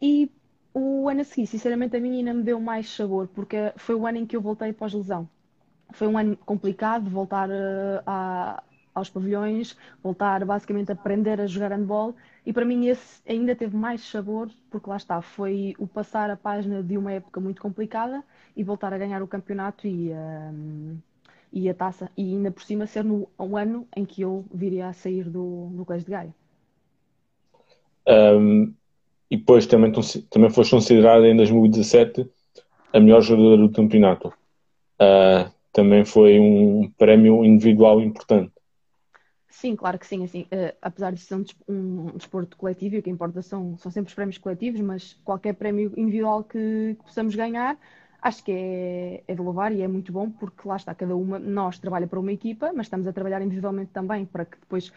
e 0.00 0.30
o 0.74 1.08
ano 1.08 1.20
a 1.22 1.24
seguir, 1.24 1.46
sinceramente, 1.46 1.96
a 1.96 2.00
mim 2.00 2.18
ainda 2.18 2.34
me 2.34 2.42
deu 2.42 2.60
mais 2.60 2.88
sabor, 2.88 3.28
porque 3.28 3.72
foi 3.76 3.94
o 3.94 4.06
ano 4.06 4.18
em 4.18 4.26
que 4.26 4.36
eu 4.36 4.40
voltei 4.40 4.72
pós-lesão. 4.72 5.28
Foi 5.92 6.06
um 6.06 6.18
ano 6.18 6.36
complicado, 6.36 7.08
voltar 7.08 7.48
uh, 7.48 8.02
a, 8.06 8.62
aos 8.94 9.08
pavilhões, 9.08 9.76
voltar 10.02 10.44
basicamente 10.44 10.90
a 10.90 10.94
aprender 10.94 11.40
a 11.40 11.46
jogar 11.46 11.72
handball, 11.72 12.14
e 12.44 12.52
para 12.52 12.64
mim 12.64 12.86
esse 12.86 13.22
ainda 13.26 13.54
teve 13.56 13.76
mais 13.76 14.02
sabor, 14.02 14.50
porque 14.70 14.88
lá 14.88 14.96
está, 14.96 15.22
foi 15.22 15.74
o 15.78 15.86
passar 15.86 16.30
a 16.30 16.36
página 16.36 16.82
de 16.82 16.96
uma 16.98 17.12
época 17.12 17.40
muito 17.40 17.60
complicada 17.62 18.22
e 18.56 18.62
voltar 18.62 18.92
a 18.92 18.98
ganhar 18.98 19.22
o 19.22 19.28
campeonato 19.28 19.86
e, 19.86 20.10
uh, 20.10 20.96
e 21.52 21.68
a 21.68 21.74
taça, 21.74 22.10
e 22.16 22.34
ainda 22.34 22.50
por 22.50 22.62
cima 22.62 22.86
ser 22.86 23.04
no 23.04 23.28
um 23.38 23.56
ano 23.56 23.86
em 23.96 24.04
que 24.04 24.22
eu 24.22 24.44
viria 24.52 24.88
a 24.88 24.92
sair 24.92 25.24
do, 25.24 25.68
do 25.72 25.84
Colégio 25.84 26.06
de 26.06 26.12
Gaia. 26.12 26.34
Um, 28.06 28.74
e 29.30 29.36
depois 29.36 29.66
também, 29.66 29.92
também 30.30 30.50
foste 30.50 30.70
considerada 30.70 31.26
em 31.28 31.36
2017 31.36 32.28
a 32.92 33.00
melhor 33.00 33.20
jogadora 33.20 33.58
do 33.58 33.70
campeonato. 33.70 34.28
Uh, 35.00 35.50
também 35.72 36.04
foi 36.04 36.38
um 36.38 36.90
prémio 36.96 37.44
individual 37.44 38.00
importante. 38.00 38.52
Sim, 39.50 39.76
claro 39.76 39.98
que 39.98 40.06
sim. 40.06 40.24
Assim, 40.24 40.42
uh, 40.42 40.74
apesar 40.80 41.12
de 41.12 41.20
ser 41.20 41.34
um, 41.34 41.44
um, 41.68 42.06
desporto 42.16 42.56
coletivo, 42.56 42.96
e 42.96 42.98
o 42.98 43.02
que 43.02 43.10
importa 43.10 43.42
são, 43.42 43.76
são 43.78 43.90
sempre 43.90 44.08
os 44.08 44.14
prémios 44.14 44.38
coletivos, 44.38 44.80
mas 44.80 45.14
qualquer 45.24 45.54
prémio 45.54 45.92
individual 45.96 46.44
que, 46.44 46.96
que 46.98 47.04
possamos 47.04 47.34
ganhar, 47.34 47.76
acho 48.22 48.42
que 48.44 48.52
é, 48.52 49.22
é 49.26 49.34
de 49.34 49.40
louvar 49.40 49.72
e 49.72 49.82
é 49.82 49.88
muito 49.88 50.12
bom, 50.12 50.30
porque 50.30 50.66
lá 50.66 50.76
está, 50.76 50.94
cada 50.94 51.14
uma, 51.16 51.38
nós 51.38 51.78
trabalha 51.78 52.06
para 52.06 52.18
uma 52.20 52.32
equipa, 52.32 52.72
mas 52.74 52.86
estamos 52.86 53.06
a 53.06 53.12
trabalhar 53.12 53.42
individualmente 53.42 53.90
também 53.92 54.24
para 54.24 54.44
que 54.44 54.58
depois 54.58 54.92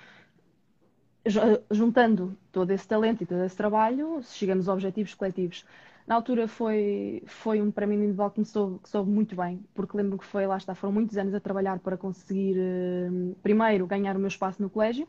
juntando 1.69 2.35
todo 2.51 2.71
esse 2.71 2.87
talento 2.87 3.23
e 3.23 3.25
todo 3.25 3.43
esse 3.43 3.55
trabalho, 3.55 4.21
chegamos 4.23 4.67
a 4.67 4.73
objetivos 4.73 5.13
coletivos. 5.13 5.65
Na 6.07 6.15
altura 6.15 6.47
foi, 6.47 7.23
foi 7.27 7.61
um 7.61 7.71
prémio 7.71 7.95
individual 7.95 8.31
que 8.31 8.39
me 8.39 8.45
soube, 8.45 8.79
que 8.79 8.89
soube 8.89 9.09
muito 9.11 9.35
bem, 9.35 9.63
porque 9.73 9.95
lembro 9.95 10.17
que 10.17 10.25
foi, 10.25 10.47
lá 10.47 10.57
está, 10.57 10.73
foram 10.73 10.93
muitos 10.93 11.17
anos 11.17 11.33
a 11.33 11.39
trabalhar 11.39 11.79
para 11.79 11.95
conseguir, 11.95 12.55
eh, 12.57 13.09
primeiro, 13.43 13.85
ganhar 13.85 14.15
o 14.15 14.19
meu 14.19 14.27
espaço 14.27 14.61
no 14.61 14.69
colégio, 14.69 15.07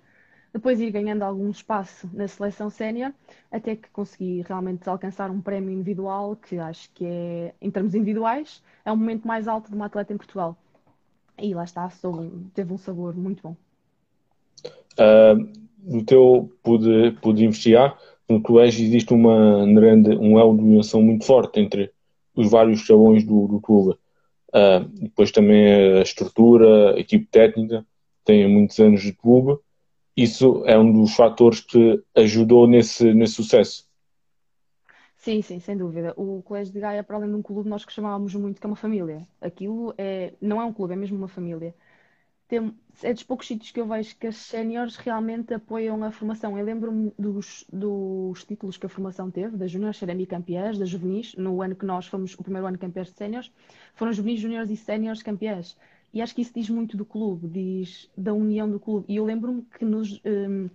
depois 0.53 0.79
ir 0.81 0.91
ganhando 0.91 1.23
algum 1.23 1.51
espaço 1.51 2.09
na 2.13 2.29
seleção 2.29 2.69
sénior, 2.69 3.13
até 3.51 3.75
que 3.75 3.89
consegui 3.89 4.43
realmente 4.43 4.87
alcançar 4.89 5.31
um 5.31 5.41
prémio 5.41 5.71
individual, 5.71 6.37
que 6.37 6.59
acho 6.59 6.91
que 6.93 7.07
é, 7.07 7.55
em 7.61 7.71
termos 7.71 7.95
individuais, 7.95 8.63
é 8.85 8.93
o 8.93 8.97
momento 8.97 9.27
mais 9.27 9.49
alto 9.49 9.71
de 9.71 9.75
uma 9.75 9.87
atleta 9.87 10.13
em 10.13 10.19
Portugal. 10.19 10.57
E 11.39 11.55
lá 11.55 11.65
está, 11.65 11.89
soube, 11.89 12.51
teve 12.53 12.73
um 12.73 12.79
sabor 12.79 13.17
muito 13.17 13.43
bom. 13.43 13.57
Uh 15.01 15.62
no 15.83 16.05
teu 16.05 16.51
pude, 16.63 17.13
pude 17.21 17.45
investigar, 17.45 17.99
no 18.29 18.41
colégio 18.41 18.85
existe 18.85 19.13
uma 19.13 19.67
grande, 19.67 20.11
um 20.17 20.39
elo 20.39 20.57
de 20.57 20.63
união 20.63 21.03
muito 21.03 21.25
forte 21.25 21.61
entre 21.61 21.93
os 22.35 22.51
vários 22.51 22.87
sabões 22.87 23.25
do, 23.25 23.47
do 23.47 23.61
clube. 23.61 23.99
Uh, 24.49 24.85
depois 25.01 25.31
também 25.31 25.99
a 25.99 26.03
estrutura, 26.03 26.95
a 26.95 27.01
equipe 27.01 27.27
técnica, 27.27 27.85
tem 28.25 28.49
muitos 28.49 28.79
anos 28.79 29.03
de 29.03 29.13
clube. 29.13 29.59
Isso 30.17 30.63
é 30.67 30.79
um 30.79 30.93
dos 30.93 31.15
fatores 31.15 31.61
que 31.61 32.03
ajudou 32.15 32.67
nesse, 32.67 33.13
nesse 33.15 33.35
sucesso. 33.35 33.87
Sim, 35.17 35.41
sim, 35.41 35.61
sem 35.61 35.77
dúvida. 35.77 36.13
O 36.17 36.43
Colégio 36.43 36.73
de 36.73 36.81
Gaia, 36.81 37.03
para 37.03 37.17
além 37.17 37.31
de 37.31 37.37
um 37.37 37.43
clube, 37.43 37.69
nós 37.69 37.85
que 37.85 37.93
chamávamos 37.93 38.35
muito 38.35 38.61
que 38.61 38.67
é 38.67 38.69
uma 38.69 38.77
família. 38.77 39.27
Aquilo 39.41 39.95
é, 39.97 40.33
não 40.41 40.61
é 40.61 40.65
um 40.65 40.73
clube, 40.73 40.95
é 40.95 40.97
mesmo 40.97 41.17
uma 41.17 41.29
família 41.29 41.75
tem, 42.53 42.75
é 43.03 43.15
dos 43.15 43.23
poucos 43.23 43.47
sítios 43.47 43.71
que 43.71 43.81
eu 43.81 43.87
vejo 43.87 44.15
que 44.19 44.27
as 44.27 44.37
séniores 44.37 44.97
realmente 44.97 45.55
apoiam 45.55 46.05
a 46.05 46.13
formação. 46.13 46.59
Eu 46.59 46.63
lembro-me 46.63 47.11
dos, 47.19 47.65
dos 47.73 48.45
títulos 48.45 48.77
que 48.77 48.85
a 48.85 48.91
formação 48.91 49.31
teve, 49.31 49.57
das 49.57 49.71
juniors 49.71 49.97
serem 49.97 50.23
campeãs, 50.27 50.77
das 50.77 50.91
juvenis, 50.91 51.35
no 51.35 51.63
ano 51.63 51.75
que 51.75 51.87
nós 51.87 52.07
fomos 52.07 52.35
o 52.39 52.43
primeiro 52.43 52.67
ano 52.67 52.77
campeãs 52.77 53.09
de 53.09 53.15
séniores, 53.15 53.51
foram 53.95 54.13
juvenis, 54.13 54.41
juniors 54.41 54.69
e 54.69 54.77
séniores 54.77 55.23
campeãs. 55.23 55.79
E 56.13 56.21
acho 56.21 56.35
que 56.35 56.43
isso 56.43 56.53
diz 56.55 56.69
muito 56.69 56.95
do 56.95 57.07
clube, 57.07 57.49
diz 57.49 58.11
da 58.15 58.35
união 58.35 58.71
do 58.71 58.79
clube. 58.79 59.07
E 59.09 59.17
eu 59.17 59.25
lembro-me 59.25 59.63
que 59.63 59.87
nos, 59.87 60.21
um, 60.23 60.69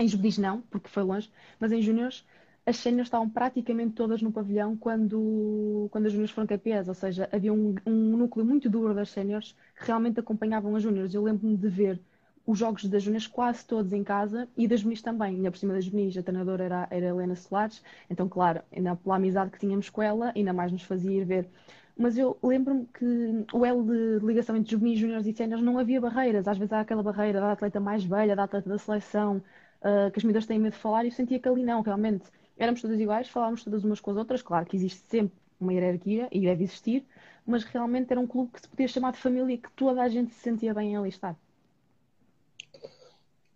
em 0.00 0.08
juvenis 0.08 0.36
não, 0.36 0.62
porque 0.62 0.88
foi 0.88 1.04
longe, 1.04 1.30
mas 1.60 1.70
em 1.70 1.80
juniors 1.80 2.26
as 2.70 2.76
séniores 2.76 3.08
estavam 3.08 3.28
praticamente 3.28 3.94
todas 3.94 4.22
no 4.22 4.30
pavilhão 4.30 4.76
quando, 4.76 5.88
quando 5.90 6.06
as 6.06 6.12
júniores 6.12 6.30
foram 6.30 6.46
campeãs, 6.46 6.88
ou 6.88 6.94
seja, 6.94 7.28
havia 7.32 7.52
um, 7.52 7.74
um 7.84 8.16
núcleo 8.16 8.46
muito 8.46 8.70
duro 8.70 8.94
das 8.94 9.10
séniores 9.10 9.56
que 9.76 9.86
realmente 9.86 10.20
acompanhavam 10.20 10.74
as 10.76 10.82
júniores. 10.82 11.12
Eu 11.12 11.22
lembro-me 11.24 11.56
de 11.56 11.68
ver 11.68 12.00
os 12.46 12.58
jogos 12.58 12.84
das 12.84 13.02
júniores 13.02 13.26
quase 13.26 13.66
todos 13.66 13.92
em 13.92 14.04
casa 14.04 14.48
e 14.56 14.68
das 14.68 14.80
juvenis 14.80 15.02
também. 15.02 15.34
Ainda 15.36 15.50
por 15.50 15.58
cima 15.58 15.74
das 15.74 15.84
juvenis, 15.84 16.16
a 16.16 16.22
treinadora 16.22 16.64
era, 16.64 16.88
era 16.90 17.06
Helena 17.06 17.34
Solares, 17.34 17.82
então, 18.08 18.28
claro, 18.28 18.62
ainda 18.72 18.94
pela 18.94 19.16
amizade 19.16 19.50
que 19.50 19.58
tínhamos 19.58 19.90
com 19.90 20.00
ela, 20.00 20.32
ainda 20.34 20.52
mais 20.52 20.70
nos 20.70 20.82
fazia 20.82 21.10
ir 21.10 21.24
ver. 21.24 21.48
Mas 21.96 22.16
eu 22.16 22.38
lembro-me 22.40 22.86
que 22.86 23.46
o 23.52 23.66
elo 23.66 23.84
de 23.84 24.24
ligação 24.24 24.56
entre 24.56 24.70
juvenis, 24.70 24.98
júniores 25.00 25.26
e 25.26 25.32
séniores 25.32 25.64
não 25.64 25.76
havia 25.76 26.00
barreiras. 26.00 26.46
Às 26.46 26.56
vezes 26.56 26.72
há 26.72 26.80
aquela 26.80 27.02
barreira 27.02 27.40
da 27.40 27.52
atleta 27.52 27.80
mais 27.80 28.04
velha, 28.04 28.36
da 28.36 28.44
atleta 28.44 28.68
da 28.68 28.78
seleção, 28.78 29.42
uh, 29.82 30.10
que 30.12 30.18
as 30.18 30.24
medidas 30.24 30.46
têm 30.46 30.58
medo 30.58 30.72
de 30.72 30.78
falar, 30.78 31.04
e 31.04 31.08
eu 31.08 31.12
sentia 31.12 31.38
que 31.38 31.48
ali 31.48 31.64
não, 31.64 31.82
realmente 31.82 32.30
éramos 32.60 32.82
todas 32.82 33.00
iguais, 33.00 33.28
falávamos 33.28 33.64
todas 33.64 33.82
umas 33.82 34.00
com 34.00 34.10
as 34.12 34.16
outras. 34.16 34.42
Claro 34.42 34.66
que 34.66 34.76
existe 34.76 35.00
sempre 35.08 35.36
uma 35.58 35.72
hierarquia 35.72 36.28
e 36.30 36.40
deve 36.40 36.64
existir, 36.64 37.04
mas 37.46 37.64
realmente 37.64 38.10
era 38.10 38.20
um 38.20 38.26
clube 38.26 38.52
que 38.52 38.60
se 38.60 38.68
podia 38.68 38.86
chamar 38.86 39.12
de 39.12 39.18
família 39.18 39.54
e 39.54 39.58
que 39.58 39.70
toda 39.72 40.02
a 40.02 40.08
gente 40.08 40.32
se 40.32 40.40
sentia 40.40 40.72
bem 40.72 40.96
ali 40.96 41.08
estar. 41.08 41.36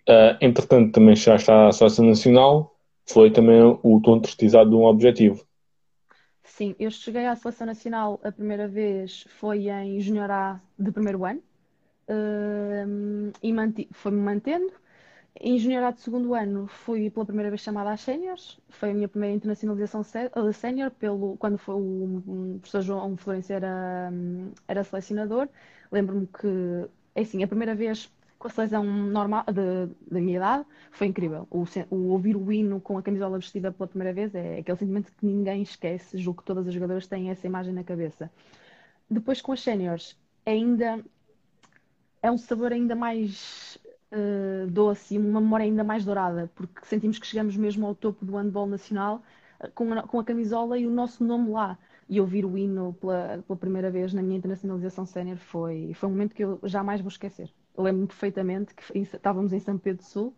Uh, 0.08 0.36
entretanto, 0.40 0.92
também 0.92 1.14
já 1.14 1.36
está 1.36 1.68
a 1.68 1.72
Seleção 1.72 2.06
Nacional, 2.06 2.76
foi 3.06 3.30
também 3.30 3.62
o 3.62 4.00
concretizado 4.00 4.70
de 4.70 4.76
um 4.76 4.84
objetivo. 4.84 5.46
Sim, 6.42 6.74
eu 6.78 6.90
cheguei 6.90 7.26
à 7.26 7.34
Seleção 7.36 7.66
Nacional 7.66 8.20
a 8.22 8.30
primeira 8.30 8.68
vez 8.68 9.26
foi 9.28 9.68
em 9.68 10.00
Junior 10.00 10.30
A 10.30 10.60
de 10.78 10.92
primeiro 10.92 11.24
ano 11.24 11.42
uh, 12.08 13.32
e 13.42 13.88
foi-me 13.92 14.18
mantendo. 14.18 14.72
Em 15.40 15.58
Junior 15.58 15.82
A 15.84 15.90
de 15.90 16.00
segundo 16.00 16.32
ano 16.32 16.66
fui 16.68 17.10
pela 17.10 17.26
primeira 17.26 17.50
vez 17.50 17.60
chamada 17.60 17.90
às 17.90 18.00
séniores, 18.00 18.58
foi 18.68 18.90
a 18.90 18.94
minha 18.94 19.08
primeira 19.08 19.34
internacionalização 19.34 20.02
sénior, 20.52 20.90
pelo 20.92 21.36
quando 21.38 21.58
foi 21.58 21.74
o, 21.74 22.58
professor 22.60 22.82
João 22.82 23.16
Florencio 23.16 23.54
era, 23.56 24.12
era 24.68 24.84
selecionador. 24.84 25.48
Lembro-me 25.90 26.28
que, 26.28 26.88
é 27.16 27.22
assim, 27.22 27.42
a 27.42 27.48
primeira 27.48 27.74
vez 27.74 28.12
com 28.38 28.48
a 28.48 28.50
seleção 28.50 28.84
normal 28.84 29.44
da 29.46 30.20
minha 30.20 30.36
idade, 30.36 30.66
foi 30.92 31.08
incrível. 31.08 31.48
O, 31.50 31.64
o, 31.90 31.96
ouvir 32.10 32.36
o 32.36 32.52
hino 32.52 32.80
com 32.80 32.98
a 32.98 33.02
camisola 33.02 33.38
vestida 33.38 33.72
pela 33.72 33.88
primeira 33.88 34.12
vez 34.12 34.34
é 34.34 34.58
aquele 34.58 34.78
sentimento 34.78 35.12
que 35.12 35.26
ninguém 35.26 35.62
esquece. 35.62 36.18
Julgo 36.18 36.42
que 36.42 36.46
todas 36.46 36.66
as 36.68 36.74
jogadoras 36.74 37.06
têm 37.06 37.30
essa 37.30 37.46
imagem 37.46 37.72
na 37.72 37.82
cabeça. 37.82 38.30
Depois 39.10 39.40
com 39.40 39.52
as 39.52 39.62
séniores, 39.62 40.16
ainda 40.44 41.02
é 42.22 42.30
um 42.30 42.38
sabor 42.38 42.72
ainda 42.72 42.94
mais 42.94 43.78
uh, 44.14 44.70
doce 44.70 45.14
e 45.14 45.18
uma 45.18 45.40
memória 45.40 45.64
ainda 45.64 45.84
mais 45.84 46.04
dourada, 46.04 46.50
porque 46.54 46.84
sentimos 46.84 47.18
que 47.18 47.26
chegamos 47.26 47.56
mesmo 47.56 47.86
ao 47.86 47.94
topo 47.94 48.24
do 48.24 48.36
handball 48.36 48.66
nacional 48.66 49.22
uh, 49.60 49.70
com, 49.74 49.92
a, 49.92 50.02
com 50.02 50.20
a 50.20 50.24
camisola 50.24 50.78
e 50.78 50.86
o 50.86 50.90
nosso 50.90 51.24
nome 51.24 51.50
lá 51.50 51.78
e 52.08 52.20
ouvir 52.20 52.44
o 52.44 52.56
hino 52.56 52.94
pela, 53.00 53.42
pela 53.46 53.58
primeira 53.58 53.90
vez 53.90 54.12
na 54.12 54.22
minha 54.22 54.38
internacionalização 54.38 55.06
sénior 55.06 55.38
foi, 55.38 55.92
foi 55.94 56.08
um 56.08 56.12
momento 56.12 56.34
que 56.34 56.44
eu 56.44 56.60
jamais 56.64 57.00
vou 57.00 57.08
esquecer 57.08 57.50
lembro-me 57.76 58.06
perfeitamente 58.06 58.74
que 58.74 58.98
estávamos 58.98 59.52
em 59.52 59.58
São 59.58 59.78
Pedro 59.78 60.02
do 60.02 60.06
Sul 60.06 60.34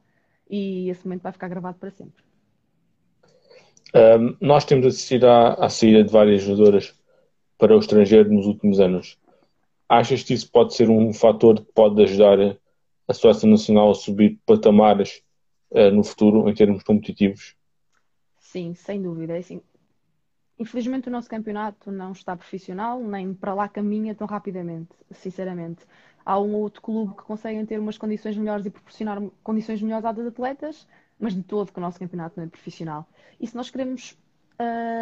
e 0.48 0.88
esse 0.88 1.06
momento 1.06 1.22
vai 1.22 1.32
ficar 1.32 1.48
gravado 1.48 1.78
para 1.78 1.90
sempre. 1.90 2.24
Um, 3.94 4.36
nós 4.40 4.64
temos 4.64 4.86
assistido 4.86 5.24
à, 5.26 5.54
à 5.54 5.68
saída 5.68 6.02
de 6.02 6.12
várias 6.12 6.42
jogadoras 6.42 6.94
para 7.58 7.74
o 7.74 7.78
estrangeiro 7.78 8.32
nos 8.32 8.46
últimos 8.46 8.80
anos. 8.80 9.18
Achas 9.88 10.22
que 10.22 10.34
isso 10.34 10.50
pode 10.50 10.74
ser 10.74 10.90
um 10.90 11.12
fator 11.12 11.60
que 11.60 11.72
pode 11.72 12.02
ajudar 12.02 12.38
a 13.08 13.14
seleção 13.14 13.50
nacional 13.50 13.90
a 13.90 13.94
subir 13.94 14.38
patamares 14.44 15.22
uh, 15.70 15.90
no 15.90 16.02
futuro 16.02 16.48
em 16.48 16.54
termos 16.54 16.82
competitivos? 16.82 17.54
Sim, 18.38 18.74
sem 18.74 19.02
dúvida. 19.02 19.34
É 19.34 19.38
assim, 19.38 19.60
infelizmente 20.58 21.08
o 21.08 21.12
nosso 21.12 21.28
campeonato 21.28 21.90
não 21.90 22.12
está 22.12 22.36
profissional, 22.36 23.00
nem 23.02 23.34
para 23.34 23.54
lá 23.54 23.68
caminha 23.68 24.14
tão 24.14 24.26
rapidamente, 24.26 24.90
sinceramente 25.10 25.84
há 26.26 26.40
um 26.40 26.54
outro 26.56 26.82
clube 26.82 27.14
que 27.14 27.22
conseguem 27.22 27.64
ter 27.64 27.78
umas 27.78 27.96
condições 27.96 28.36
melhores 28.36 28.66
e 28.66 28.70
proporcionar 28.70 29.22
condições 29.44 29.80
melhores 29.80 30.04
às 30.04 30.18
atletas, 30.18 30.88
mas 31.20 31.32
de 31.32 31.42
todo 31.44 31.72
que 31.72 31.78
o 31.78 31.80
nosso 31.80 32.00
campeonato 32.00 32.34
não 32.36 32.44
é 32.44 32.48
profissional. 32.48 33.06
E 33.40 33.46
se 33.46 33.54
nós 33.54 33.70
queremos 33.70 34.18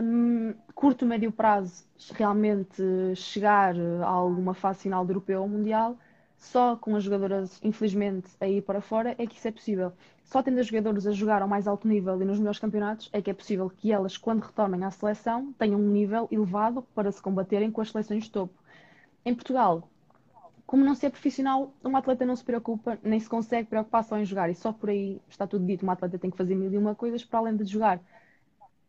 um, 0.02 0.54
curto, 0.74 1.06
médio 1.06 1.32
prazo 1.32 1.86
realmente 2.12 2.82
chegar 3.16 3.74
a 4.02 4.06
alguma 4.06 4.52
fase 4.52 4.82
final 4.82 5.04
do 5.04 5.12
europeu 5.12 5.40
ou 5.40 5.48
mundial, 5.48 5.96
só 6.44 6.76
com 6.76 6.94
as 6.94 7.02
jogadoras, 7.02 7.60
infelizmente, 7.62 8.28
a 8.40 8.46
ir 8.46 8.62
para 8.62 8.80
fora 8.80 9.14
é 9.18 9.26
que 9.26 9.36
isso 9.36 9.48
é 9.48 9.52
possível. 9.52 9.92
Só 10.24 10.42
tendo 10.42 10.60
as 10.60 10.66
jogadoras 10.66 11.06
a 11.06 11.12
jogar 11.12 11.42
ao 11.42 11.48
mais 11.48 11.66
alto 11.66 11.88
nível 11.88 12.20
e 12.20 12.24
nos 12.24 12.38
melhores 12.38 12.58
campeonatos 12.58 13.08
é 13.12 13.20
que 13.20 13.30
é 13.30 13.34
possível 13.34 13.70
que 13.70 13.92
elas, 13.92 14.16
quando 14.16 14.42
retornem 14.42 14.84
à 14.84 14.90
seleção, 14.90 15.52
tenham 15.58 15.80
um 15.80 15.90
nível 15.90 16.28
elevado 16.30 16.82
para 16.94 17.10
se 17.10 17.20
combaterem 17.20 17.70
com 17.70 17.80
as 17.80 17.90
seleções 17.90 18.24
de 18.24 18.30
topo. 18.30 18.54
Em 19.24 19.34
Portugal, 19.34 19.88
como 20.66 20.84
não 20.84 20.94
ser 20.94 21.10
profissional, 21.10 21.72
um 21.84 21.96
atleta 21.96 22.24
não 22.26 22.36
se 22.36 22.44
preocupa, 22.44 22.98
nem 23.02 23.20
se 23.20 23.28
consegue 23.28 23.68
preocupar 23.68 24.04
só 24.04 24.18
em 24.18 24.24
jogar. 24.24 24.50
E 24.50 24.54
só 24.54 24.72
por 24.72 24.90
aí 24.90 25.20
está 25.28 25.46
tudo 25.46 25.64
dito. 25.66 25.84
Um 25.84 25.90
atleta 25.90 26.18
tem 26.18 26.30
que 26.30 26.36
fazer 26.36 26.54
mil 26.54 26.72
e 26.72 26.78
uma 26.78 26.94
coisas 26.94 27.24
para 27.24 27.38
além 27.38 27.56
de 27.56 27.64
jogar. 27.64 28.00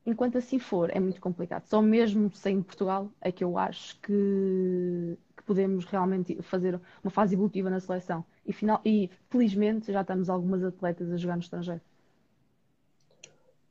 Enquanto 0.05 0.37
assim 0.37 0.59
for, 0.59 0.89
é 0.95 0.99
muito 0.99 1.19
complicado. 1.19 1.65
Só 1.65 1.81
mesmo 1.81 2.31
sem 2.33 2.61
Portugal 2.61 3.09
é 3.19 3.31
que 3.31 3.43
eu 3.43 3.57
acho 3.57 3.99
que, 4.01 5.17
que 5.34 5.34
podemos 5.45 5.85
realmente 5.85 6.41
fazer 6.41 6.79
uma 7.03 7.11
fase 7.11 7.35
evolutiva 7.35 7.69
na 7.69 7.79
seleção. 7.79 8.25
E, 8.45 8.53
final, 8.53 8.81
e 8.83 9.09
felizmente 9.29 9.91
já 9.91 10.03
temos 10.03 10.29
algumas 10.29 10.63
atletas 10.63 11.11
a 11.11 11.17
jogar 11.17 11.35
no 11.35 11.41
estrangeiro. 11.41 11.81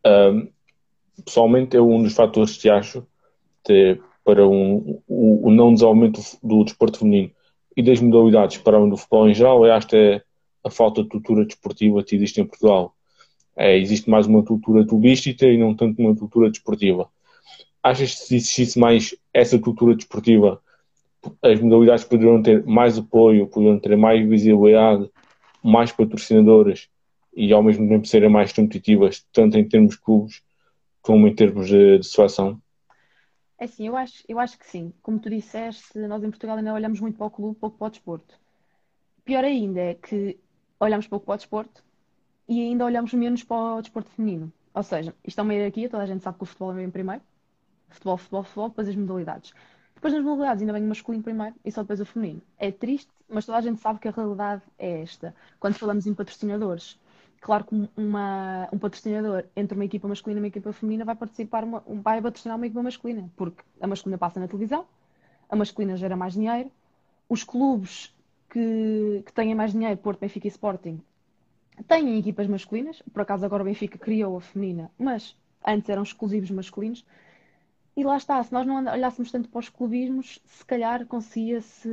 Um, 0.06 0.48
pessoalmente, 1.24 1.76
é 1.76 1.80
um 1.80 2.02
dos 2.02 2.14
fatores 2.14 2.56
que 2.56 2.68
acho 2.68 3.06
para 4.24 4.46
um, 4.46 5.00
o, 5.06 5.48
o 5.48 5.50
não 5.50 5.72
desenvolvimento 5.72 6.20
do 6.42 6.64
desporto 6.64 6.98
feminino 6.98 7.30
e 7.76 7.82
das 7.82 8.00
modalidades 8.00 8.58
para 8.58 8.78
o 8.78 8.96
futebol 8.96 9.28
em 9.28 9.34
geral, 9.34 9.64
eu 9.64 9.72
acho 9.72 9.88
que 9.88 9.96
é 9.96 10.22
a 10.62 10.70
falta 10.70 11.02
de 11.02 11.08
cultura 11.08 11.44
desportiva 11.44 12.02
que 12.02 12.14
existe 12.14 12.40
em 12.40 12.46
Portugal. 12.46 12.94
É, 13.56 13.76
existe 13.78 14.08
mais 14.08 14.26
uma 14.26 14.42
cultura 14.42 14.86
turística 14.86 15.46
e 15.46 15.58
não 15.58 15.74
tanto 15.74 16.00
uma 16.00 16.14
cultura 16.16 16.50
desportiva. 16.50 17.08
Achas 17.82 18.14
que 18.14 18.20
se 18.20 18.36
existisse 18.36 18.78
mais 18.78 19.14
essa 19.32 19.58
cultura 19.58 19.94
desportiva, 19.94 20.60
as 21.42 21.60
modalidades 21.60 22.04
poderiam 22.04 22.42
ter 22.42 22.64
mais 22.64 22.98
apoio, 22.98 23.46
poderiam 23.46 23.78
ter 23.78 23.96
mais 23.96 24.26
visibilidade, 24.26 25.10
mais 25.62 25.92
patrocinadoras 25.92 26.88
e 27.34 27.52
ao 27.52 27.62
mesmo 27.62 27.88
tempo 27.88 28.06
serem 28.06 28.28
mais 28.28 28.52
competitivas, 28.52 29.26
tanto 29.32 29.58
em 29.58 29.68
termos 29.68 29.94
de 29.94 30.00
clubes 30.00 30.42
como 31.02 31.26
em 31.26 31.34
termos 31.34 31.68
de, 31.68 31.98
de 31.98 32.06
seleção? 32.06 32.60
É 33.58 33.64
assim, 33.64 33.86
eu 33.86 33.96
acho, 33.96 34.24
eu 34.28 34.38
acho 34.38 34.58
que 34.58 34.66
sim. 34.66 34.92
Como 35.02 35.18
tu 35.18 35.30
disseste, 35.30 35.98
nós 35.98 36.22
em 36.24 36.30
Portugal 36.30 36.56
ainda 36.56 36.72
olhamos 36.72 37.00
muito 37.00 37.16
para 37.16 37.26
o 37.26 37.30
clube, 37.30 37.58
pouco 37.58 37.78
para 37.78 37.86
o 37.86 37.90
desporto. 37.90 38.38
Pior 39.24 39.44
ainda 39.44 39.80
é 39.80 39.94
que 39.94 40.38
olhamos 40.80 41.06
pouco 41.06 41.26
para 41.26 41.34
o 41.34 41.36
desporto 41.36 41.84
e 42.48 42.60
ainda 42.60 42.84
olhamos 42.84 43.12
menos 43.14 43.42
para 43.42 43.76
o 43.76 43.80
desporto 43.80 44.10
feminino. 44.10 44.52
Ou 44.74 44.82
seja, 44.82 45.14
isto 45.24 45.38
é 45.38 45.42
uma 45.42 45.54
hierarquia, 45.54 45.88
toda 45.88 46.02
a 46.02 46.06
gente 46.06 46.22
sabe 46.22 46.36
que 46.36 46.42
o 46.42 46.46
futebol 46.46 46.72
vem 46.72 46.90
primeiro. 46.90 47.22
Futebol, 47.88 48.16
futebol, 48.16 48.42
futebol, 48.42 48.68
depois 48.70 48.88
as 48.88 48.96
modalidades. 48.96 49.52
Depois 50.04 50.16
nas 50.16 50.23
modalidades 50.23 50.61
ainda 50.61 50.75
vem 50.75 50.84
o 50.84 50.88
masculino 50.88 51.25
primeiro 51.25 51.54
e 51.64 51.73
só 51.73 51.80
depois 51.80 51.99
o 51.99 52.04
feminino. 52.04 52.42
É 52.58 52.70
triste, 52.70 53.11
mas 53.26 53.46
toda 53.46 53.56
a 53.56 53.62
gente 53.62 53.80
sabe 53.80 53.99
que 53.99 54.06
a 54.06 54.11
realidade 54.11 54.61
é 54.78 55.00
esta. 55.00 55.34
Quando 55.58 55.78
falamos 55.78 56.06
em 56.06 56.12
patrocinadores, 56.12 57.00
Claro 57.40 57.64
que 57.64 57.88
uma, 57.96 58.68
um 58.70 58.78
patrocinador 58.78 59.44
entre 59.56 59.75
uma 59.75 59.84
equipa 59.87 60.06
masculina 60.06 60.40
e 60.40 60.42
uma 60.42 60.49
equipa 60.49 60.75
feminina 60.75 61.06
vai 61.06 61.14
participar, 61.14 61.64
uma, 61.64 61.82
vai 61.87 62.20
patrocinar 62.20 62.58
uma 62.58 62.66
equipa 62.66 62.82
masculina, 62.82 63.30
porque 63.34 63.62
a 63.80 63.87
masculina 63.87 64.18
passa 64.18 64.38
na 64.38 64.46
televisão, 64.46 64.87
a 65.49 65.56
masculina 65.56 65.96
gera 65.96 66.16
mais 66.16 66.34
dinheiro, 66.34 66.70
os 67.26 67.42
clubes 67.42 68.14
que, 68.50 69.23
que 69.25 69.32
têm 69.32 69.54
mais 69.54 69.73
dinheiro, 69.73 69.96
Porto, 69.96 70.20
Benfica 70.20 70.46
e 70.46 70.50
Sporting, 70.50 71.00
têm 71.88 72.18
equipas 72.18 72.46
masculinas, 72.46 73.02
por 73.11 73.23
acaso 73.23 73.44
agora 73.44 73.62
o 73.62 73.66
Benfica 73.66 73.99
criou 73.99 74.37
a 74.37 74.40
feminina, 74.42 74.90
mas 74.99 75.34
antes 75.66 75.88
eram 75.88 76.02
exclusivos 76.02 76.50
masculinos, 76.50 77.04
e 77.96 78.02
lá 78.02 78.16
está, 78.16 78.42
se 78.42 78.52
nós 78.52 78.66
não 78.66 78.76
olhássemos 78.76 79.30
tanto 79.30 79.48
para 79.48 79.60
os 79.60 79.68
clubismos, 79.68 80.40
se 80.44 80.64
calhar 80.64 81.06
conseguia-se 81.06 81.88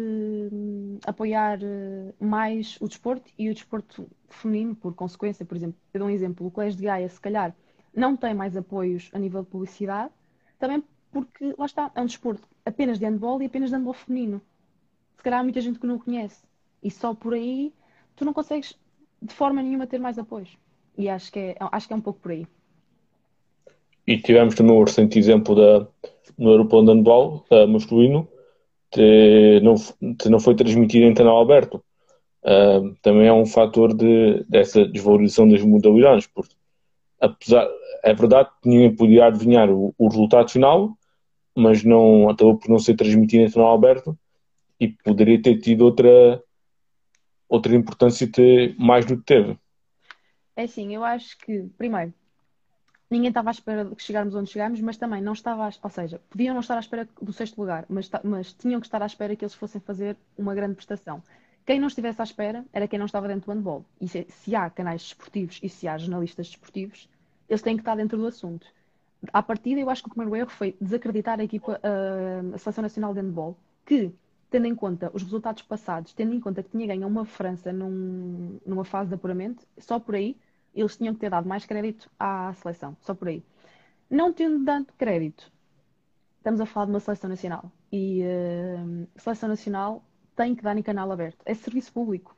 hum, 0.52 0.98
apoiar 1.06 1.60
eh, 1.62 2.14
mais 2.20 2.78
o 2.82 2.88
desporto 2.88 3.32
e 3.38 3.50
o 3.50 3.54
desporto 3.54 4.10
feminino, 4.28 4.76
por 4.76 4.96
consequência. 4.96 5.46
Por 5.46 5.56
exemplo, 5.56 5.80
eu 5.94 6.00
dou 6.00 6.08
um 6.08 6.12
exemplo: 6.12 6.48
o 6.48 6.52
Colégio 6.52 6.80
de 6.80 6.86
Gaia, 6.86 7.08
se 7.08 7.22
calhar, 7.22 7.56
não 7.96 8.18
tem 8.18 8.34
mais 8.34 8.58
apoios 8.58 9.10
a 9.14 9.20
nível 9.20 9.44
de 9.44 9.50
publicidade, 9.50 10.12
também 10.58 10.84
porque, 11.12 11.54
lá 11.58 11.66
está, 11.66 11.92
é 11.94 12.02
um 12.02 12.06
desporto 12.06 12.48
apenas 12.66 12.98
de 12.98 13.06
handball 13.06 13.42
e 13.42 13.46
apenas 13.46 13.70
de 13.70 13.76
handball 13.76 13.94
feminino. 13.94 14.42
Se 15.18 15.24
calhar 15.24 15.40
há 15.40 15.44
muita 15.44 15.62
gente 15.62 15.80
que 15.80 15.88
não 15.88 15.96
o 15.96 16.04
conhece. 16.04 16.44
E 16.84 16.90
só 16.92 17.14
por 17.14 17.34
aí 17.34 17.74
tu 18.16 18.26
não 18.26 18.34
consegues, 18.34 18.78
de 19.22 19.34
forma 19.34 19.62
nenhuma, 19.62 19.88
ter 19.88 20.00
mais 20.00 20.18
apoios. 20.18 20.58
E 20.98 21.10
acho 21.10 21.32
que 21.32 21.40
é, 21.40 21.58
acho 21.60 21.88
que 21.88 21.94
é 21.94 21.96
um 21.96 22.02
pouco 22.02 22.20
por 22.20 22.32
aí. 22.32 22.48
E 24.12 24.18
tivemos 24.18 24.56
também 24.56 24.76
o 24.76 24.84
recente 24.84 25.18
exemplo 25.18 25.56
da, 25.56 25.88
no 26.38 26.52
Europeu 26.52 26.84
de 26.84 26.92
Handball 26.92 27.46
uh, 27.50 27.66
masculino, 27.66 28.28
que 28.90 29.62
não, 29.64 29.76
que 30.16 30.28
não 30.28 30.38
foi 30.38 30.54
transmitido 30.54 31.06
em 31.06 31.14
canal 31.14 31.40
aberto. 31.40 31.82
Uh, 32.44 32.94
também 33.02 33.28
é 33.28 33.32
um 33.32 33.46
fator 33.46 33.94
de, 33.94 34.44
dessa 34.50 34.86
desvalorização 34.86 35.48
das 35.48 35.62
modalidades, 35.62 36.28
porque 36.28 36.54
apesar, 37.22 37.66
é 38.04 38.14
verdade 38.14 38.50
que 38.62 38.68
ninguém 38.68 38.94
podia 38.94 39.28
adivinhar 39.28 39.70
o, 39.70 39.96
o 39.98 40.10
resultado 40.10 40.52
final, 40.52 40.98
mas 41.56 41.82
não 41.86 42.30
acabou 42.30 42.58
por 42.58 42.70
não 42.70 42.80
ser 42.80 42.96
transmitido 42.96 43.44
em 43.44 43.52
canal 43.52 43.74
aberto 43.74 44.20
e 44.78 44.90
poderia 44.90 45.42
ter 45.42 45.58
tido 45.60 45.86
outra, 45.86 46.44
outra 47.48 47.74
importância 47.74 48.30
ter, 48.30 48.76
mais 48.78 49.06
do 49.06 49.16
que 49.16 49.24
teve. 49.24 49.58
É 50.58 50.64
assim, 50.64 50.94
eu 50.94 51.02
acho 51.02 51.38
que, 51.38 51.70
primeiro, 51.78 52.14
ninguém 53.12 53.28
estava 53.28 53.50
à 53.50 53.52
espera 53.52 53.86
de 53.86 53.96
que 53.96 54.02
chegarmos 54.02 54.34
onde 54.34 54.50
chegámos, 54.50 54.80
mas 54.82 54.98
também 54.98 55.22
não 55.22 55.34
estava, 55.34 55.68
à, 55.68 55.72
ou 55.84 55.90
seja, 55.90 56.22
podiam 56.30 56.54
não 56.54 56.62
estar 56.62 56.78
à 56.78 56.80
espera 56.80 57.08
do 57.22 57.34
sexto 57.34 57.60
lugar, 57.60 57.86
mas, 57.90 58.10
mas 58.24 58.54
tinham 58.54 58.80
que 58.80 58.88
estar 58.88 59.04
à 59.04 59.06
espera 59.06 59.36
que 59.36 59.44
eles 59.44 59.54
fossem 59.54 59.82
fazer 59.82 60.16
uma 60.38 60.56
grande 60.56 60.76
prestação. 60.76 61.22
Quem 61.66 61.80
não 61.80 61.88
estivesse 61.88 62.22
à 62.22 62.24
espera 62.24 62.66
era 62.74 62.88
quem 62.88 62.98
não 62.98 63.06
estava 63.06 63.28
dentro 63.28 63.46
do 63.46 63.56
handball. 63.56 63.86
E 64.00 64.08
se, 64.08 64.26
se 64.30 64.56
há 64.56 64.70
canais 64.70 65.02
desportivos 65.04 65.60
e 65.62 65.70
se 65.70 65.88
há 65.88 65.98
jornalistas 65.98 66.48
desportivos, 66.48 67.08
eles 67.48 67.62
têm 67.62 67.76
que 67.76 67.82
estar 67.82 67.96
dentro 67.96 68.18
do 68.18 68.26
assunto. 68.26 68.66
À 69.32 69.44
partida, 69.44 69.80
eu 69.80 69.90
acho 69.90 70.02
que 70.02 70.10
o 70.10 70.14
primeiro 70.14 70.36
erro 70.36 70.50
foi 70.50 70.76
desacreditar 70.82 71.40
a 71.40 71.44
equipa, 71.44 71.80
a, 71.84 72.56
a 72.56 72.58
Seleção 72.58 72.82
Nacional 72.82 73.14
de 73.14 73.20
Handball, 73.20 73.56
que 73.86 74.12
tendo 74.50 74.66
em 74.66 74.76
conta 74.76 75.12
os 75.14 75.22
resultados 75.22 75.62
passados, 75.64 76.14
tendo 76.14 76.34
em 76.34 76.40
conta 76.40 76.64
que 76.64 76.70
tinha 76.70 76.88
ganho 76.88 77.08
uma 77.08 77.26
França 77.26 77.72
num, 77.72 78.60
numa 78.66 78.84
fase 78.84 79.10
de 79.10 79.16
apuramento, 79.16 79.66
só 79.78 80.00
por 80.00 80.16
aí 80.16 80.36
eles 80.74 80.98
tinham 80.98 81.14
que 81.14 81.20
ter 81.20 81.30
dado 81.30 81.48
mais 81.48 81.66
crédito 81.66 82.10
à 82.20 82.54
seleção, 82.54 82.96
só 83.02 83.14
por 83.14 83.28
aí. 83.28 83.44
Não 84.10 84.34
tendo 84.34 84.64
dado 84.64 84.88
crédito, 84.98 85.52
estamos 86.38 86.60
a 86.60 86.66
falar 86.66 86.86
de 86.88 86.92
uma 86.92 87.00
seleção 87.00 87.30
nacional 87.30 87.72
e 87.92 88.24
uh, 88.24 89.08
seleção 89.16 89.50
nacional 89.50 90.04
tem 90.36 90.56
que 90.56 90.64
dar 90.64 90.78
em 90.78 90.82
canal 90.82 91.12
aberto, 91.12 91.42
é 91.46 91.54
serviço 91.54 91.92
público. 91.92 92.36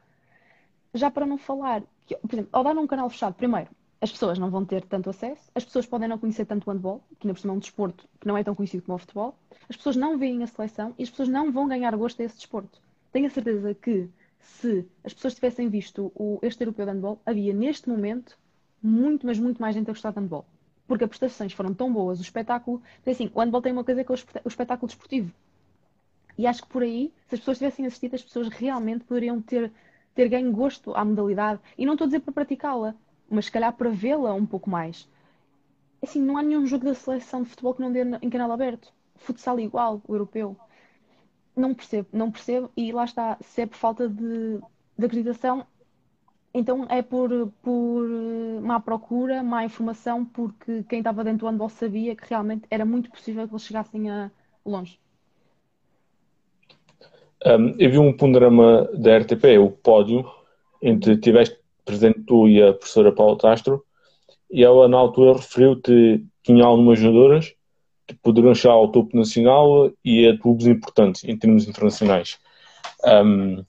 Já 0.93 1.09
para 1.09 1.25
não 1.25 1.37
falar, 1.37 1.83
que, 2.05 2.15
por 2.15 2.33
exemplo, 2.33 2.49
ao 2.51 2.63
dar 2.63 2.73
num 2.73 2.85
canal 2.85 3.09
fechado, 3.09 3.33
primeiro, 3.33 3.69
as 4.01 4.11
pessoas 4.11 4.37
não 4.37 4.49
vão 4.49 4.65
ter 4.65 4.83
tanto 4.83 5.09
acesso, 5.09 5.49
as 5.55 5.63
pessoas 5.63 5.85
podem 5.85 6.09
não 6.09 6.17
conhecer 6.17 6.45
tanto 6.45 6.69
o 6.69 6.73
handball, 6.73 7.01
que 7.17 7.25
ainda 7.25 7.33
por 7.33 7.39
cima 7.39 7.53
é 7.53 7.55
um 7.55 7.59
desporto 7.59 8.07
que 8.19 8.27
não 8.27 8.37
é 8.37 8.43
tão 8.43 8.53
conhecido 8.53 8.83
como 8.83 8.97
o 8.97 8.99
futebol, 8.99 9.35
as 9.69 9.77
pessoas 9.77 9.95
não 9.95 10.17
veem 10.17 10.43
a 10.43 10.47
seleção 10.47 10.93
e 10.97 11.03
as 11.03 11.09
pessoas 11.09 11.29
não 11.29 11.51
vão 11.51 11.67
ganhar 11.67 11.95
gosto 11.95 12.21
a 12.21 12.25
esse 12.25 12.35
desporto. 12.35 12.81
Tenho 13.13 13.27
a 13.27 13.29
certeza 13.29 13.73
que 13.73 14.09
se 14.43 14.85
as 15.03 15.13
pessoas 15.13 15.35
tivessem 15.35 15.69
visto 15.69 16.11
o, 16.15 16.39
este 16.41 16.61
europeu 16.63 16.85
de 16.85 16.91
handball, 16.91 17.21
havia 17.25 17.53
neste 17.53 17.89
momento 17.89 18.37
muito, 18.81 19.25
mas 19.25 19.39
muito 19.39 19.61
mais 19.61 19.73
gente 19.73 19.89
a 19.89 19.93
gostar 19.93 20.11
de 20.11 20.19
handball. 20.19 20.45
Porque 20.87 21.05
as 21.05 21.09
prestações 21.09 21.53
foram 21.53 21.73
tão 21.73 21.91
boas, 21.91 22.19
o 22.19 22.21
espetáculo. 22.21 22.81
Assim, 23.05 23.31
o 23.33 23.39
handball 23.39 23.61
tem 23.61 23.71
uma 23.71 23.83
coisa 23.83 24.03
que 24.03 24.11
é 24.11 24.15
o 24.43 24.47
espetáculo 24.47 24.87
desportivo. 24.87 25.33
E 26.37 26.45
acho 26.45 26.63
que 26.63 26.69
por 26.69 26.83
aí, 26.83 27.13
se 27.27 27.35
as 27.35 27.39
pessoas 27.39 27.57
tivessem 27.57 27.85
assistido, 27.85 28.15
as 28.15 28.23
pessoas 28.23 28.49
realmente 28.49 29.05
poderiam 29.05 29.41
ter, 29.41 29.71
ter 30.13 30.27
ganho 30.27 30.51
gosto 30.51 30.93
à 30.93 31.05
modalidade. 31.05 31.61
E 31.77 31.85
não 31.85 31.93
estou 31.93 32.05
a 32.05 32.07
dizer 32.07 32.19
para 32.19 32.33
praticá-la, 32.33 32.95
mas 33.29 33.45
se 33.45 33.51
calhar 33.51 33.71
para 33.73 33.89
vê-la 33.89 34.33
um 34.33 34.45
pouco 34.45 34.69
mais. 34.69 35.07
Assim, 36.01 36.21
não 36.21 36.37
há 36.37 36.43
nenhum 36.43 36.65
jogo 36.65 36.85
da 36.85 36.93
seleção 36.93 37.43
de 37.43 37.49
futebol 37.49 37.73
que 37.73 37.81
não 37.81 37.91
dê 37.91 38.01
em 38.21 38.29
canal 38.29 38.51
aberto. 38.51 38.91
Futsal 39.15 39.57
igual, 39.59 40.01
o 40.05 40.13
europeu. 40.13 40.57
Não 41.55 41.73
percebo, 41.73 42.07
não 42.11 42.31
percebo. 42.31 42.71
E 42.75 42.91
lá 42.91 43.05
está, 43.05 43.37
se 43.41 43.61
é 43.61 43.65
por 43.65 43.77
falta 43.77 44.09
de, 44.09 44.59
de 44.97 45.05
acreditação, 45.05 45.65
então 46.53 46.85
é 46.89 47.01
por, 47.01 47.51
por 47.63 48.07
má 48.61 48.79
procura, 48.79 49.41
má 49.41 49.65
informação, 49.65 50.23
porque 50.23 50.83
quem 50.83 50.99
estava 50.99 51.23
dentro 51.23 51.39
do 51.39 51.47
handball 51.47 51.69
sabia 51.69 52.15
que 52.15 52.29
realmente 52.29 52.65
era 52.69 52.85
muito 52.85 53.09
possível 53.09 53.47
que 53.47 53.53
eles 53.53 53.63
chegassem 53.63 54.09
a 54.09 54.29
longe. 54.65 54.99
Um, 57.45 57.75
eu 57.77 57.91
vi 57.91 57.97
um 57.97 58.15
ponderama 58.15 58.87
da 58.93 59.17
RTP, 59.17 59.57
o 59.59 59.69
pódio, 59.69 60.25
entre 60.81 61.17
tiveste 61.17 61.59
presente 61.83 62.21
tu 62.21 62.47
e 62.47 62.61
a 62.61 62.73
professora 62.73 63.11
Paula 63.11 63.37
Castro, 63.37 63.83
e 64.49 64.63
ela 64.63 64.87
na 64.87 64.97
altura 64.97 65.33
referiu-te 65.33 66.23
que 66.43 66.53
tinha 66.53 66.63
algumas 66.63 66.99
jogadoras 66.99 67.53
que 68.07 68.15
poderiam 68.15 68.53
chegar 68.53 68.73
ao 68.73 68.91
topo 68.91 69.15
nacional 69.15 69.91
e 70.03 70.27
a 70.27 70.37
clubes 70.37 70.67
importantes 70.67 71.23
em 71.23 71.37
termos 71.37 71.67
internacionais. 71.67 72.37
Um, 73.05 73.63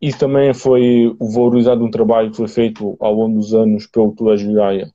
isso 0.00 0.18
também 0.18 0.52
foi 0.54 1.14
valorizado 1.20 1.84
um 1.84 1.90
trabalho 1.90 2.30
que 2.30 2.36
foi 2.36 2.48
feito 2.48 2.96
ao 3.00 3.12
longo 3.14 3.38
dos 3.38 3.52
anos 3.54 3.86
pelo 3.86 4.14
Colégio 4.14 4.54
Gaia, 4.54 4.92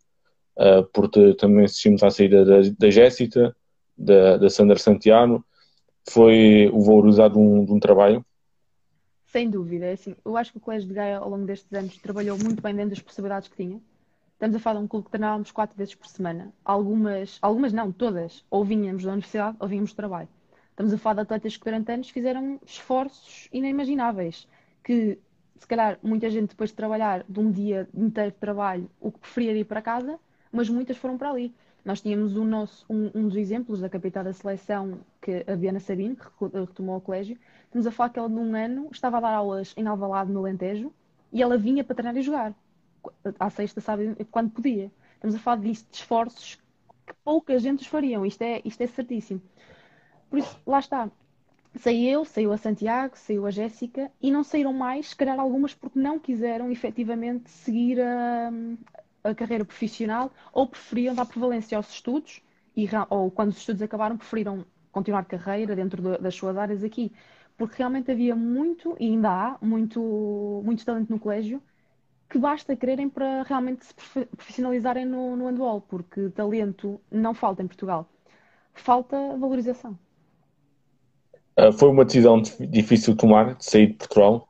uh, 0.58 0.84
porque 0.94 1.34
também 1.36 1.66
assistimos 1.66 2.04
à 2.04 2.10
saída 2.10 2.44
da, 2.44 2.62
da 2.78 2.90
Jéssica, 2.90 3.56
da, 3.98 4.38
da 4.38 4.50
Sandra 4.50 4.78
Santiago, 4.78 5.44
foi 6.10 6.72
valorizado 6.74 7.40
um, 7.40 7.62
um 7.70 7.80
trabalho 7.80 8.26
sem 9.36 9.50
dúvida, 9.50 9.88
é 9.88 9.92
assim, 9.92 10.16
eu 10.24 10.38
acho 10.38 10.54
que 10.54 10.60
o 10.60 10.62
Colégio 10.62 10.88
de 10.88 10.94
Gaia 10.94 11.18
ao 11.18 11.30
longo 11.30 11.46
destes 11.46 11.70
anos 11.74 11.98
trabalhou 11.98 12.38
muito 12.38 12.62
bem 12.62 12.74
dentro 12.74 12.92
das 12.92 13.02
possibilidades 13.02 13.50
que 13.50 13.58
tinha. 13.58 13.82
Estamos 14.36 14.56
a 14.56 14.60
falar 14.60 14.80
de 14.80 14.86
um 14.86 14.88
clube 14.88 15.06
que 15.06 15.12
treinávamos 15.12 15.52
quatro 15.52 15.76
vezes 15.78 15.96
por 15.96 16.08
semana. 16.08 16.54
Algumas, 16.64 17.40
algumas 17.42 17.74
não, 17.74 17.92
todas, 17.92 18.46
ou 18.50 18.64
vinhamos 18.64 19.04
da 19.04 19.12
universidade 19.12 19.58
ou 19.60 19.68
vinhamos 19.68 19.90
de 19.92 19.96
trabalho. 19.96 20.30
Estamos 20.70 20.94
a 20.94 20.98
falar 20.98 21.16
de 21.16 21.22
atletas 21.22 21.58
que 21.58 21.64
durante 21.64 21.92
anos 21.92 22.10
fizeram 22.10 22.60
esforços 22.66 23.48
inimagináveis, 23.52 24.48
que 24.84 25.18
se 25.58 25.66
calhar 25.66 25.98
muita 26.04 26.30
gente 26.30 26.50
depois 26.50 26.70
de 26.70 26.76
trabalhar 26.76 27.24
de 27.28 27.40
um 27.40 27.50
dia 27.50 27.88
inteiro 27.94 28.32
de 28.32 28.38
trabalho, 28.38 28.90
o 29.00 29.12
que 29.12 29.20
preferia 29.20 29.54
ir 29.54 29.64
para 29.64 29.82
casa, 29.82 30.20
mas 30.52 30.70
muitas 30.70 30.98
foram 30.98 31.18
para 31.18 31.30
ali. 31.30 31.56
Nós 31.86 32.02
tínhamos 32.02 32.36
o 32.36 32.44
nosso, 32.44 32.86
um, 32.90 33.10
um 33.16 33.28
dos 33.28 33.38
exemplos 33.38 33.80
da 33.80 33.90
capitã 33.90 34.22
da 34.22 34.34
seleção, 34.34 35.00
que 35.22 35.46
a 35.48 35.56
Diana 35.56 35.80
Sabino, 35.80 36.16
que 36.16 36.58
retomou 36.58 36.98
o 36.98 37.02
colégio, 37.02 37.38
Estamos 37.76 37.88
a 37.88 37.92
falar 37.92 38.10
que 38.10 38.18
ela, 38.18 38.30
num 38.30 38.56
ano, 38.56 38.88
estava 38.90 39.18
a 39.18 39.20
dar 39.20 39.34
aulas 39.34 39.74
em 39.76 39.86
Alvalade, 39.86 40.32
no 40.32 40.40
Alentejo, 40.40 40.94
e 41.30 41.42
ela 41.42 41.58
vinha 41.58 41.84
para 41.84 41.94
treinar 41.94 42.16
e 42.16 42.22
jogar. 42.22 42.54
À 43.40 43.50
sexta, 43.50 43.82
sabe, 43.82 44.16
quando 44.32 44.52
podia. 44.52 44.92
Estamos 45.16 45.36
a 45.36 45.40
falar 45.40 45.58
disto, 45.58 45.90
de 45.90 45.98
esforços 45.98 46.56
que 47.06 47.14
pouca 47.24 47.58
gente 47.60 47.82
os 47.82 47.88
fariam. 47.88 48.26
Isto 48.26 48.42
é, 48.44 48.62
isto 48.64 48.82
é 48.82 48.88
certíssimo. 48.88 49.42
Por 50.30 50.40
isso, 50.40 50.60
lá 50.66 50.80
está. 50.80 51.10
Saí 51.76 52.08
eu, 52.08 52.24
saiu 52.24 52.54
a 52.54 52.58
Santiago, 52.58 53.18
saiu 53.18 53.46
a 53.46 53.52
Jéssica 53.52 54.10
e 54.22 54.32
não 54.32 54.44
saíram 54.44 54.72
mais, 54.72 55.10
se 55.10 55.16
calhar 55.16 55.38
algumas 55.38 55.74
porque 55.74 56.00
não 56.00 56.18
quiseram 56.18 56.72
efetivamente 56.72 57.50
seguir 57.50 58.00
a, 58.00 58.50
a 59.26 59.36
carreira 59.36 59.66
profissional 59.66 60.32
ou 60.54 60.68
preferiam 60.68 61.14
dar 61.14 61.26
prevalência 61.26 61.76
aos 61.76 61.90
estudos 61.90 62.42
e, 62.78 62.88
ou 63.10 63.30
quando 63.30 63.50
os 63.50 63.58
estudos 63.58 63.82
acabaram 63.82 64.16
preferiram 64.16 64.66
continuar 64.90 65.26
carreira 65.26 65.76
dentro 65.76 66.18
das 66.18 66.34
suas 66.34 66.58
áreas 66.58 66.82
aqui 66.82 67.12
porque 67.58 67.78
realmente 67.78 68.12
havia 68.12 68.36
muito, 68.36 68.96
e 69.00 69.06
ainda 69.06 69.30
há, 69.30 69.58
muito, 69.62 70.62
muito 70.64 70.86
talento 70.86 71.10
no 71.10 71.20
colégio, 71.20 71.62
que 72.36 72.40
basta 72.40 72.76
quererem 72.76 73.08
para 73.08 73.44
realmente 73.44 73.86
se 73.86 73.94
profissionalizarem 74.36 75.06
no, 75.06 75.38
no 75.38 75.48
handball, 75.48 75.80
porque 75.80 76.30
talento 76.32 77.00
não 77.10 77.34
falta 77.34 77.64
em 77.64 77.68
Portugal. 77.68 78.10
Falta 78.74 79.16
valorização. 79.38 79.98
Uh, 81.58 81.72
foi 81.72 81.88
uma 81.88 82.04
decisão 82.04 82.42
difícil 82.42 83.14
de 83.14 83.20
tomar, 83.20 83.56
de 83.56 83.64
sair 83.64 83.88
de 83.88 83.94
Portugal? 83.94 84.50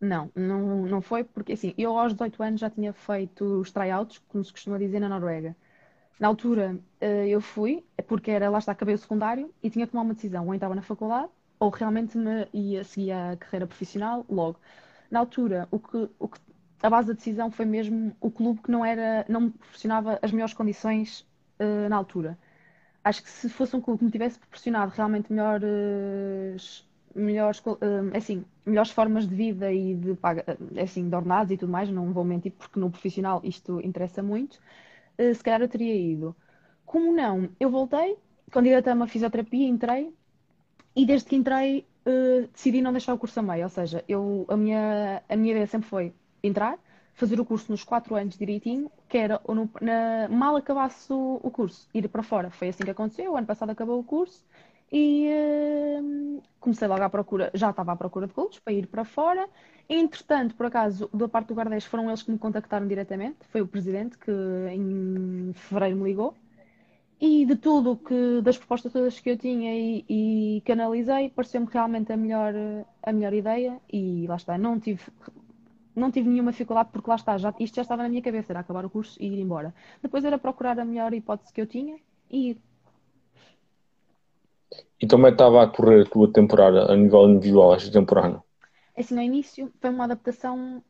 Não, 0.00 0.30
não, 0.34 0.86
não 0.86 1.02
foi, 1.02 1.24
porque 1.24 1.52
assim, 1.52 1.74
eu 1.76 1.98
aos 1.98 2.14
18 2.14 2.42
anos 2.42 2.60
já 2.60 2.70
tinha 2.70 2.94
feito 2.94 3.44
os 3.60 3.70
tryouts, 3.70 4.18
como 4.28 4.42
se 4.42 4.50
costuma 4.50 4.78
dizer 4.78 4.98
na 4.98 5.10
Noruega. 5.10 5.54
Na 6.18 6.28
altura 6.28 6.78
uh, 7.02 7.04
eu 7.04 7.42
fui, 7.42 7.84
porque 8.08 8.30
era 8.30 8.48
lá 8.48 8.60
está, 8.60 8.72
acabei 8.72 8.94
o 8.94 8.98
secundário 8.98 9.52
e 9.62 9.68
tinha 9.68 9.84
que 9.84 9.92
tomar 9.92 10.04
uma 10.04 10.14
decisão. 10.14 10.46
Ou 10.46 10.54
entrava 10.54 10.74
na 10.74 10.80
faculdade 10.80 11.28
ou 11.60 11.68
realmente 11.68 12.16
me 12.16 12.48
ia 12.54 12.82
seguir 12.82 13.12
a 13.12 13.36
carreira 13.36 13.66
profissional 13.66 14.24
logo. 14.26 14.58
Na 15.10 15.20
altura, 15.20 15.68
o 15.70 15.78
que, 15.78 16.08
o 16.18 16.28
que, 16.28 16.38
a 16.82 16.90
base 16.90 17.08
da 17.08 17.14
decisão 17.14 17.50
foi 17.50 17.64
mesmo 17.64 18.14
o 18.20 18.30
clube 18.30 18.60
que 18.62 18.70
não 18.70 18.84
era, 18.84 19.24
não 19.28 19.42
me 19.42 19.50
proporcionava 19.50 20.18
as 20.22 20.30
melhores 20.30 20.54
condições 20.54 21.26
uh, 21.60 21.88
na 21.88 21.96
altura. 21.96 22.38
Acho 23.02 23.22
que 23.22 23.30
se 23.30 23.48
fosse 23.48 23.74
um 23.76 23.80
clube 23.80 24.00
que 24.00 24.04
me 24.04 24.10
tivesse 24.10 24.38
proporcionado 24.38 24.92
realmente 24.94 25.32
melhores, 25.32 26.86
melhores, 27.14 27.60
uh, 27.60 27.76
assim, 28.14 28.44
melhores 28.64 28.90
formas 28.90 29.26
de 29.26 29.34
vida 29.34 29.72
e 29.72 29.94
de 29.94 30.10
eh, 30.12 30.82
assim, 30.82 31.08
de 31.08 31.14
ordenados 31.14 31.52
e 31.52 31.56
tudo 31.56 31.70
mais, 31.72 31.88
não 31.88 32.12
vou 32.12 32.24
mentir 32.24 32.52
porque 32.52 32.78
no 32.80 32.90
profissional 32.90 33.40
isto 33.44 33.80
interessa 33.80 34.22
muito, 34.22 34.60
uh, 35.18 35.34
se 35.34 35.42
calhar 35.42 35.62
eu 35.62 35.68
teria 35.68 35.94
ido. 35.94 36.36
Como 36.84 37.12
não, 37.14 37.48
eu 37.58 37.70
voltei, 37.70 38.16
candidata 38.50 38.92
a 38.92 39.06
fisioterapia, 39.06 39.66
entrei, 39.66 40.12
e 40.94 41.04
desde 41.06 41.28
que 41.28 41.36
entrei, 41.36 41.84
decidi 42.52 42.80
não 42.80 42.92
deixar 42.92 43.12
o 43.12 43.18
curso 43.18 43.40
a 43.40 43.42
meio. 43.42 43.64
Ou 43.64 43.68
seja, 43.68 44.04
eu, 44.08 44.46
a, 44.48 44.56
minha, 44.56 45.22
a 45.28 45.36
minha 45.36 45.50
ideia 45.50 45.66
sempre 45.66 45.88
foi 45.88 46.14
entrar, 46.46 46.78
fazer 47.14 47.40
o 47.40 47.44
curso 47.44 47.70
nos 47.70 47.82
4 47.82 48.14
anos 48.14 48.36
direitinho, 48.36 48.90
que 49.08 49.18
era 49.18 49.40
no, 49.48 49.68
na, 49.80 50.28
mal 50.28 50.56
acabasse 50.56 51.12
o, 51.12 51.40
o, 51.42 51.50
curso, 51.50 51.88
ir 51.94 52.08
para 52.08 52.22
fora. 52.22 52.50
Foi 52.50 52.68
assim 52.68 52.84
que 52.84 52.90
aconteceu. 52.90 53.32
O 53.32 53.36
ano 53.36 53.46
passado 53.46 53.70
acabou 53.70 53.98
o 53.98 54.04
curso 54.04 54.44
e 54.92 55.28
uh, 55.28 56.42
comecei 56.60 56.86
logo 56.86 57.02
à 57.02 57.10
procura, 57.10 57.50
já 57.54 57.70
estava 57.70 57.92
à 57.92 57.96
procura 57.96 58.26
de 58.26 58.34
clubes 58.34 58.58
para 58.58 58.72
ir 58.72 58.86
para 58.86 59.04
fora. 59.04 59.48
Entretanto, 59.88 60.54
por 60.54 60.66
acaso, 60.66 61.08
da 61.12 61.28
parte 61.28 61.48
do 61.48 61.54
Gardés 61.54 61.84
foram 61.84 62.08
eles 62.08 62.22
que 62.22 62.30
me 62.30 62.38
contactaram 62.38 62.86
diretamente. 62.86 63.38
Foi 63.50 63.60
o 63.60 63.66
presidente 63.66 64.18
que 64.18 64.32
em 64.70 65.52
fevereiro 65.54 65.96
me 65.96 66.04
ligou 66.04 66.34
e 67.20 67.46
de 67.46 67.56
tudo 67.56 67.96
que, 67.96 68.40
das 68.42 68.58
propostas 68.58 68.92
todas 68.92 69.18
que 69.18 69.30
eu 69.30 69.38
tinha 69.38 69.74
e, 69.74 70.04
e 70.08 70.62
que 70.64 70.72
analisei, 70.72 71.30
pareceu-me 71.30 71.66
realmente 71.70 72.12
a 72.12 72.16
melhor, 72.16 72.52
a 73.02 73.12
melhor 73.12 73.32
ideia 73.32 73.80
e 73.90 74.26
lá 74.28 74.36
está, 74.36 74.58
não 74.58 74.78
tive, 74.78 75.02
não 75.96 76.10
tive 76.10 76.28
nenhuma 76.28 76.52
dificuldade 76.52 76.90
porque 76.92 77.08
lá 77.08 77.16
está, 77.16 77.38
já, 77.38 77.54
isto 77.58 77.74
já 77.74 77.82
estava 77.82 78.02
na 78.02 78.08
minha 78.08 78.22
cabeça, 78.22 78.52
era 78.52 78.60
acabar 78.60 78.84
o 78.84 78.90
curso 78.90 79.16
e 79.20 79.26
ir 79.26 79.40
embora. 79.40 79.74
Depois 80.02 80.24
era 80.24 80.38
procurar 80.38 80.78
a 80.78 80.84
melhor 80.84 81.12
hipótese 81.14 81.52
que 81.52 81.60
eu 81.60 81.66
tinha 81.66 81.98
e 82.30 82.50
ir. 82.50 82.58
E 85.00 85.04
é 85.04 85.08
que 85.08 85.14
estava 85.14 85.62
a 85.62 85.66
correr 85.66 86.02
a 86.02 86.10
tua 86.10 86.32
temporada 86.32 86.92
a 86.92 86.96
nível 86.96 87.28
individual, 87.28 87.74
esta 87.74 87.90
temporada? 87.90 88.42
É 88.94 89.00
assim, 89.00 89.14
no 89.14 89.22
início 89.22 89.72
foi 89.80 89.90
uma 89.90 90.04
adaptação 90.04 90.82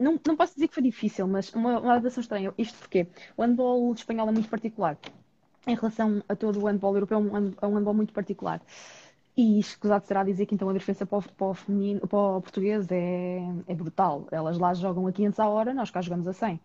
não, 0.00 0.18
não 0.26 0.34
posso 0.34 0.54
dizer 0.54 0.68
que 0.68 0.74
foi 0.74 0.82
difícil, 0.82 1.28
mas 1.28 1.52
uma, 1.52 1.78
uma 1.78 1.92
adaptação 1.92 2.22
estranha. 2.22 2.54
Isto 2.56 2.78
porque 2.78 3.06
o 3.36 3.42
handball 3.42 3.92
espanhol 3.92 4.28
é 4.28 4.32
muito 4.32 4.48
particular 4.48 4.96
em 5.66 5.74
relação 5.74 6.22
a 6.26 6.34
todo 6.34 6.58
o 6.58 6.66
handball 6.66 6.94
europeu, 6.94 7.18
é 7.60 7.66
um 7.66 7.74
handball 7.74 7.92
muito 7.92 8.14
particular. 8.14 8.62
E 9.40 9.58
escusado 9.58 10.04
será 10.04 10.22
dizer 10.22 10.44
que 10.44 10.54
então 10.54 10.68
a 10.68 10.72
diferença 10.74 11.06
para 11.06 11.16
o, 11.16 11.22
para 11.22 11.46
o, 11.46 11.54
feminino, 11.54 12.06
para 12.06 12.18
o 12.18 12.42
português 12.42 12.86
é, 12.90 13.40
é 13.66 13.74
brutal. 13.74 14.28
Elas 14.30 14.58
lá 14.58 14.74
jogam 14.74 15.06
a 15.06 15.12
500 15.12 15.40
a 15.40 15.48
hora, 15.48 15.72
nós 15.72 15.90
cá 15.90 16.02
jogamos 16.02 16.28
a 16.28 16.34
100. 16.34 16.60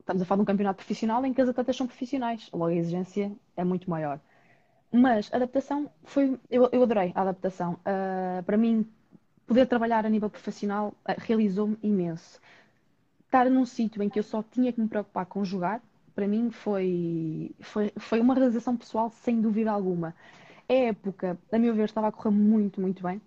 Estamos 0.00 0.20
a 0.20 0.24
falar 0.24 0.38
de 0.38 0.42
um 0.42 0.46
campeonato 0.46 0.78
profissional 0.78 1.24
em 1.24 1.32
que 1.32 1.40
as 1.40 1.48
atletas 1.48 1.76
são 1.76 1.86
profissionais, 1.86 2.50
logo 2.52 2.66
a 2.66 2.74
exigência 2.74 3.30
é 3.56 3.62
muito 3.62 3.88
maior. 3.88 4.18
Mas 4.90 5.32
a 5.32 5.36
adaptação 5.36 5.88
foi. 6.02 6.36
Eu, 6.50 6.68
eu 6.72 6.82
adorei 6.82 7.12
a 7.14 7.20
adaptação. 7.20 7.74
Uh, 7.74 8.42
para 8.42 8.56
mim, 8.56 8.84
poder 9.46 9.66
trabalhar 9.66 10.04
a 10.04 10.10
nível 10.10 10.28
profissional 10.28 10.88
uh, 11.08 11.14
realizou-me 11.18 11.78
imenso. 11.84 12.40
Estar 13.26 13.48
num 13.48 13.64
sítio 13.64 14.02
em 14.02 14.08
que 14.08 14.18
eu 14.18 14.24
só 14.24 14.42
tinha 14.42 14.72
que 14.72 14.80
me 14.80 14.88
preocupar 14.88 15.24
com 15.26 15.44
jogar, 15.44 15.80
para 16.16 16.26
mim 16.26 16.50
foi, 16.50 17.54
foi, 17.60 17.92
foi 17.96 18.18
uma 18.18 18.34
realização 18.34 18.76
pessoal 18.76 19.08
sem 19.08 19.40
dúvida 19.40 19.70
alguma. 19.70 20.16
A 20.68 20.72
época, 20.72 21.38
a 21.52 21.58
meu 21.58 21.74
ver, 21.74 21.84
estava 21.84 22.08
a 22.08 22.12
correr 22.12 22.34
muito, 22.34 22.80
muito 22.80 23.00
bem, 23.00 23.20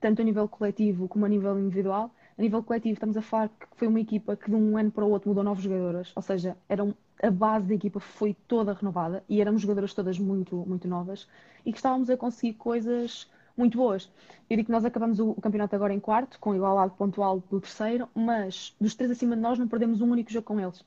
tanto 0.00 0.22
a 0.22 0.24
nível 0.24 0.48
coletivo 0.48 1.08
como 1.08 1.24
a 1.24 1.28
nível 1.28 1.58
individual. 1.58 2.14
A 2.38 2.42
nível 2.42 2.62
coletivo, 2.62 2.94
estamos 2.94 3.16
a 3.16 3.22
falar 3.22 3.48
que 3.48 3.66
foi 3.76 3.88
uma 3.88 4.00
equipa 4.00 4.36
que 4.36 4.48
de 4.48 4.56
um 4.56 4.76
ano 4.78 4.92
para 4.92 5.04
o 5.04 5.10
outro 5.10 5.28
mudou 5.28 5.42
nove 5.42 5.62
jogadoras, 5.62 6.12
ou 6.14 6.22
seja, 6.22 6.56
eram, 6.68 6.94
a 7.20 7.30
base 7.30 7.66
da 7.66 7.74
equipa 7.74 7.98
foi 7.98 8.34
toda 8.46 8.72
renovada 8.72 9.24
e 9.28 9.40
éramos 9.40 9.62
jogadoras 9.62 9.92
todas 9.92 10.18
muito, 10.18 10.56
muito 10.56 10.86
novas 10.86 11.28
e 11.64 11.72
que 11.72 11.78
estávamos 11.78 12.10
a 12.10 12.16
conseguir 12.16 12.54
coisas 12.54 13.28
muito 13.56 13.76
boas. 13.76 14.08
Eu 14.48 14.56
digo 14.56 14.66
que 14.66 14.72
nós 14.72 14.84
acabamos 14.84 15.18
o, 15.18 15.34
campeonato 15.34 15.74
agora 15.74 15.92
em 15.92 16.00
quarto, 16.00 16.38
com 16.38 16.54
igualdade 16.54 16.94
pontual 16.96 17.42
do 17.50 17.60
terceiro, 17.60 18.08
mas 18.14 18.74
dos 18.80 18.94
três 18.94 19.10
acima 19.10 19.34
de 19.34 19.42
nós 19.42 19.58
não 19.58 19.66
perdemos 19.66 20.00
um 20.00 20.10
único 20.10 20.30
jogo 20.30 20.46
com 20.46 20.60
eles. 20.60 20.84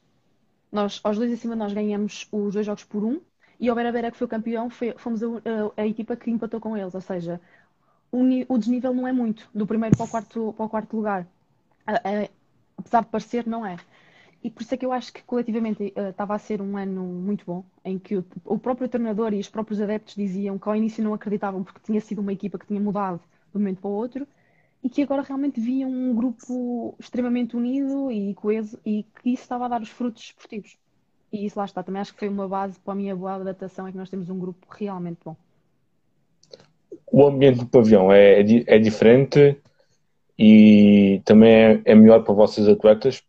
Nós, 0.72 1.02
aos 1.04 1.18
dois 1.18 1.32
acima 1.34 1.54
de 1.54 1.60
nós, 1.60 1.74
ganhamos 1.74 2.28
os 2.32 2.54
dois 2.54 2.66
jogos 2.66 2.84
por 2.86 3.04
um 3.04 3.20
e 3.60 3.70
ao 3.70 3.76
Vera 3.76 3.92
Vera, 3.92 4.12
que 4.12 4.18
foi 4.18 4.26
o 4.26 4.30
campeão, 4.30 4.70
foi, 4.70 4.94
fomos 4.98 5.24
a, 5.24 5.28
a, 5.28 5.82
a, 5.82 5.88
equipa 5.88 6.16
que 6.16 6.30
empatou 6.30 6.60
com 6.60 6.78
eles, 6.78 6.94
ou 6.94 7.02
seja, 7.02 7.42
o, 8.12 8.20
o 8.48 8.58
desnível 8.58 8.94
não 8.94 9.08
é 9.08 9.12
muito, 9.12 9.50
do 9.54 9.66
primeiro 9.66 9.96
para 9.98 10.06
o 10.06 10.10
quarto, 10.10 10.54
para 10.56 10.66
o 10.66 10.70
quarto 10.70 10.96
lugar 10.96 11.28
apesar 12.78 13.02
de 13.02 13.10
parecer, 13.10 13.48
não 13.48 13.66
é. 13.66 13.78
E 14.44 14.52
por 14.52 14.62
isso 14.62 14.74
é 14.74 14.78
que 14.78 14.86
eu 14.86 14.94
acho 14.94 15.12
que 15.12 15.24
coletivamente 15.24 15.94
uh, 15.98 16.10
estava 16.10 16.36
a 16.36 16.40
ser 16.40 16.62
um 16.62 16.78
ano 16.78 17.04
muito 17.04 17.44
bom, 17.46 17.66
em 17.84 17.98
que 17.98 18.18
o, 18.18 18.26
o, 18.46 18.60
próprio 18.60 18.88
treinador 18.88 19.34
e 19.34 19.40
os 19.40 19.50
próprios 19.50 19.82
adeptos 19.82 20.16
diziam 20.16 20.60
que 20.60 20.70
ao 20.70 20.76
início 20.76 21.04
não 21.04 21.14
acreditavam 21.14 21.64
porque 21.64 21.80
tinha 21.84 22.00
sido 22.00 22.20
uma 22.20 22.32
equipa 22.32 22.60
que 22.60 22.68
tinha 22.68 22.80
mudado 22.80 23.18
de 23.18 23.58
um 23.58 23.60
momento 23.60 23.82
para 23.82 23.90
o 23.90 23.94
outro 23.94 24.28
e 24.84 24.90
que 24.90 25.02
agora 25.02 25.24
realmente 25.24 25.60
viam 25.60 25.90
um 25.90 26.14
grupo 26.14 26.96
extremamente 27.00 27.58
unido 27.58 28.12
e 28.12 28.34
coeso 28.36 28.80
e 28.86 29.04
que 29.04 29.32
isso 29.32 29.44
estava 29.44 29.66
a 29.66 29.70
dar 29.70 29.82
os 29.82 29.90
frutos 29.90 30.24
esportivos. 30.24 30.78
E 31.38 31.46
isso 31.46 31.60
lá 31.60 31.66
está, 31.66 31.84
também 31.84 32.02
acho 32.02 32.14
que 32.14 32.20
foi 32.20 32.30
uma 32.30 32.48
base 32.48 32.80
para 32.80 32.94
a 32.94 32.96
minha 32.96 33.16
boa 33.16 33.36
adaptação, 33.36 33.88
é 33.88 33.92
que 33.92 33.98
nós 33.98 34.10
temos 34.10 34.28
um 34.28 34.40
grupo 34.40 34.66
realmente 34.72 35.20
bom. 35.24 35.36
O 37.06 37.28
ambiente 37.28 37.60
do 37.60 37.68
pavilhão 37.68 38.12
é, 38.12 38.42
é, 38.42 38.44
é 38.66 38.80
diferente 38.80 39.56
e 40.38 41.22
também 41.26 41.54
é, 41.54 41.82
é 41.86 41.96
melhor 41.96 42.24
para 42.24 42.34
vocês 42.34 42.68
atletas, 42.68 43.24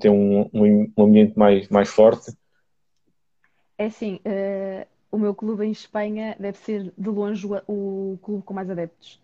ter 0.00 0.10
um, 0.10 0.50
um, 0.52 0.92
um, 0.96 1.04
ambiente 1.04 1.38
mais, 1.38 1.68
mais 1.68 1.88
forte. 1.88 2.36
É 3.78 3.84
assim, 3.84 4.16
uh, 4.26 4.84
o 5.12 5.16
meu 5.16 5.32
clube 5.32 5.64
em 5.64 5.70
Espanha 5.70 6.34
deve 6.40 6.58
ser 6.58 6.92
de 6.98 7.08
longe 7.08 7.46
o, 7.46 7.62
o 7.68 8.18
clube 8.20 8.42
com 8.42 8.52
mais 8.52 8.68
adeptos. 8.68 9.21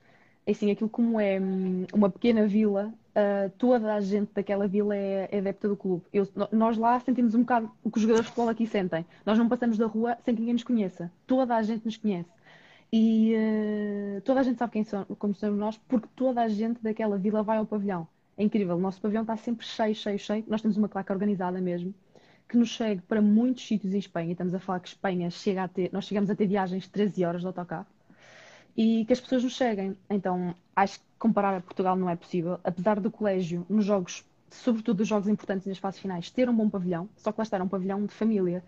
É 0.49 0.53
assim, 0.53 0.71
aquilo 0.71 0.89
como 0.89 1.21
é 1.21 1.39
hum, 1.39 1.85
uma 1.93 2.09
pequena 2.09 2.49
vila, 2.49 2.91
uh, 3.11 3.51
toda 3.59 3.93
a 3.93 4.01
gente 4.01 4.31
daquela 4.33 4.67
vila 4.67 4.97
é, 4.97 5.29
é 5.31 5.39
adepta 5.41 5.69
do 5.69 5.77
clube. 5.77 6.03
Eu, 6.11 6.27
nós 6.51 6.79
lá 6.79 6.99
sentimos 7.01 7.35
um 7.35 7.41
bocado 7.41 7.71
o 7.85 7.91
que 7.91 7.99
os 7.99 8.03
jogadores 8.03 8.25
de 8.25 8.31
futebol 8.33 8.49
aqui 8.49 8.67
sentem. 8.67 9.05
Nós 9.27 9.37
não 9.37 9.47
passamos 9.47 9.77
da 9.77 9.85
rua 9.85 10.17
sem 10.25 10.35
que 10.35 10.41
ninguém 10.41 10.55
nos 10.55 10.65
conheça. 10.65 11.13
Toda 11.27 11.55
a 11.55 11.63
gente 11.63 11.85
nos 11.85 11.99
conhece. 11.99 12.31
E 12.91 13.35
uh, 13.37 14.23
toda 14.23 14.41
a 14.41 14.43
gente 14.43 14.57
sabe 14.57 14.73
quem 14.73 14.85
são, 14.85 15.05
como 15.19 15.35
somos 15.35 15.59
nós, 15.59 15.77
porque 15.87 16.09
toda 16.17 16.41
a 16.41 16.49
gente 16.49 16.83
daquela 16.83 17.19
vila 17.19 17.43
vai 17.43 17.59
ao 17.59 17.67
pavilhão. 17.67 18.09
É 18.35 18.43
incrível, 18.43 18.77
o 18.77 18.81
nosso 18.81 19.03
pavilhão 19.03 19.25
está 19.25 19.37
sempre 19.37 19.67
cheio, 19.67 19.95
cheio, 19.95 20.19
cheio. 20.19 20.45
Nós 20.49 20.63
temos 20.63 20.79
uma 20.79 20.89
claque 20.89 21.13
organizada 21.13 21.61
mesmo, 21.61 21.93
que 22.49 22.57
nos 22.57 22.71
chega 22.71 23.03
para 23.07 23.21
muitos 23.21 23.67
sítios 23.67 23.93
em 23.93 23.99
Espanha. 23.99 24.33
Estamos 24.33 24.55
a 24.55 24.59
falar 24.59 24.81
que 24.81 24.89
Espanha 24.89 25.29
chega 25.29 25.65
a 25.65 25.69
ter, 25.69 25.91
nós 25.93 26.07
chegamos 26.07 26.31
a 26.31 26.35
ter 26.35 26.47
viagens 26.47 26.85
de 26.85 26.89
13 26.89 27.23
horas 27.27 27.43
de 27.43 27.47
autocarro 27.47 27.87
e 28.77 29.05
que 29.05 29.13
as 29.13 29.21
pessoas 29.21 29.45
nos 29.45 29.55
cheguem. 29.55 29.97
Então, 30.09 30.55
acho 30.75 30.99
que 31.01 31.05
comparar 31.19 31.57
a 31.57 31.61
Portugal 31.61 31.97
não 31.97 32.09
é 32.09 32.17
possível. 32.17 32.59
Apesar 32.63 33.01
do 33.01 33.11
colégio, 33.11 33.67
nos 33.69 33.85
jogos, 33.85 34.25
sobretudo 34.51 35.01
os 35.01 35.09
jogos 35.09 35.29
importantes 35.29 35.67
nas 35.67 35.79
fases 35.79 36.01
finais, 36.01 36.31
ter 36.31 36.49
um 36.49 36.55
bom 36.55 36.69
pavilhão, 36.69 37.09
só 37.17 37.33
que 37.33 37.39
lá 37.39 37.43
está, 37.43 37.63
um 37.63 37.69
pavilhão 37.69 38.05
de 38.07 38.15
família. 38.15 38.63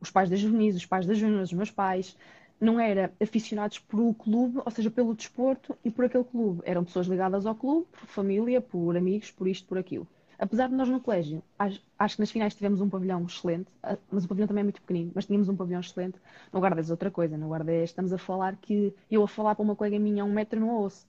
Os 0.00 0.10
pais 0.10 0.28
das 0.28 0.40
juvenis, 0.40 0.74
os 0.74 0.86
pais 0.86 1.06
das 1.06 1.16
júniores, 1.16 1.50
os 1.50 1.54
meus 1.54 1.70
pais, 1.70 2.16
não 2.60 2.78
era 2.78 3.12
aficionados 3.20 3.78
pelo 3.78 4.14
clube, 4.14 4.60
ou 4.64 4.70
seja, 4.70 4.90
pelo 4.90 5.14
desporto 5.14 5.76
e 5.84 5.90
por 5.90 6.04
aquele 6.04 6.24
clube. 6.24 6.62
Eram 6.64 6.84
pessoas 6.84 7.06
ligadas 7.06 7.46
ao 7.46 7.54
clube, 7.54 7.86
por 7.90 8.06
família, 8.06 8.60
por 8.60 8.96
amigos, 8.96 9.30
por 9.30 9.48
isto, 9.48 9.66
por 9.66 9.78
aquilo. 9.78 10.06
Apesar 10.42 10.68
de 10.68 10.74
nós 10.74 10.88
no 10.88 11.00
colégio, 11.00 11.40
acho, 11.56 11.80
acho 11.96 12.16
que 12.16 12.20
nas 12.20 12.32
finais 12.32 12.52
tivemos 12.52 12.80
um 12.80 12.90
pavilhão 12.90 13.24
excelente, 13.24 13.68
ah, 13.80 13.96
mas 14.10 14.24
o 14.24 14.28
pavilhão 14.28 14.48
também 14.48 14.62
é 14.62 14.64
muito 14.64 14.80
pequenino, 14.80 15.12
mas 15.14 15.24
tínhamos 15.24 15.48
um 15.48 15.54
pavilhão 15.54 15.80
excelente. 15.80 16.18
No 16.52 16.58
Guarda 16.58 16.80
é 16.80 16.90
outra 16.90 17.12
coisa, 17.12 17.38
no 17.38 17.46
Guarda 17.46 17.72
estamos 17.72 18.12
a 18.12 18.18
falar 18.18 18.56
que 18.56 18.92
eu 19.08 19.22
a 19.22 19.28
falar 19.28 19.54
para 19.54 19.62
uma 19.62 19.76
colega 19.76 20.00
minha 20.00 20.24
um 20.24 20.32
metro 20.32 20.58
no 20.58 20.80
osso. 20.80 21.06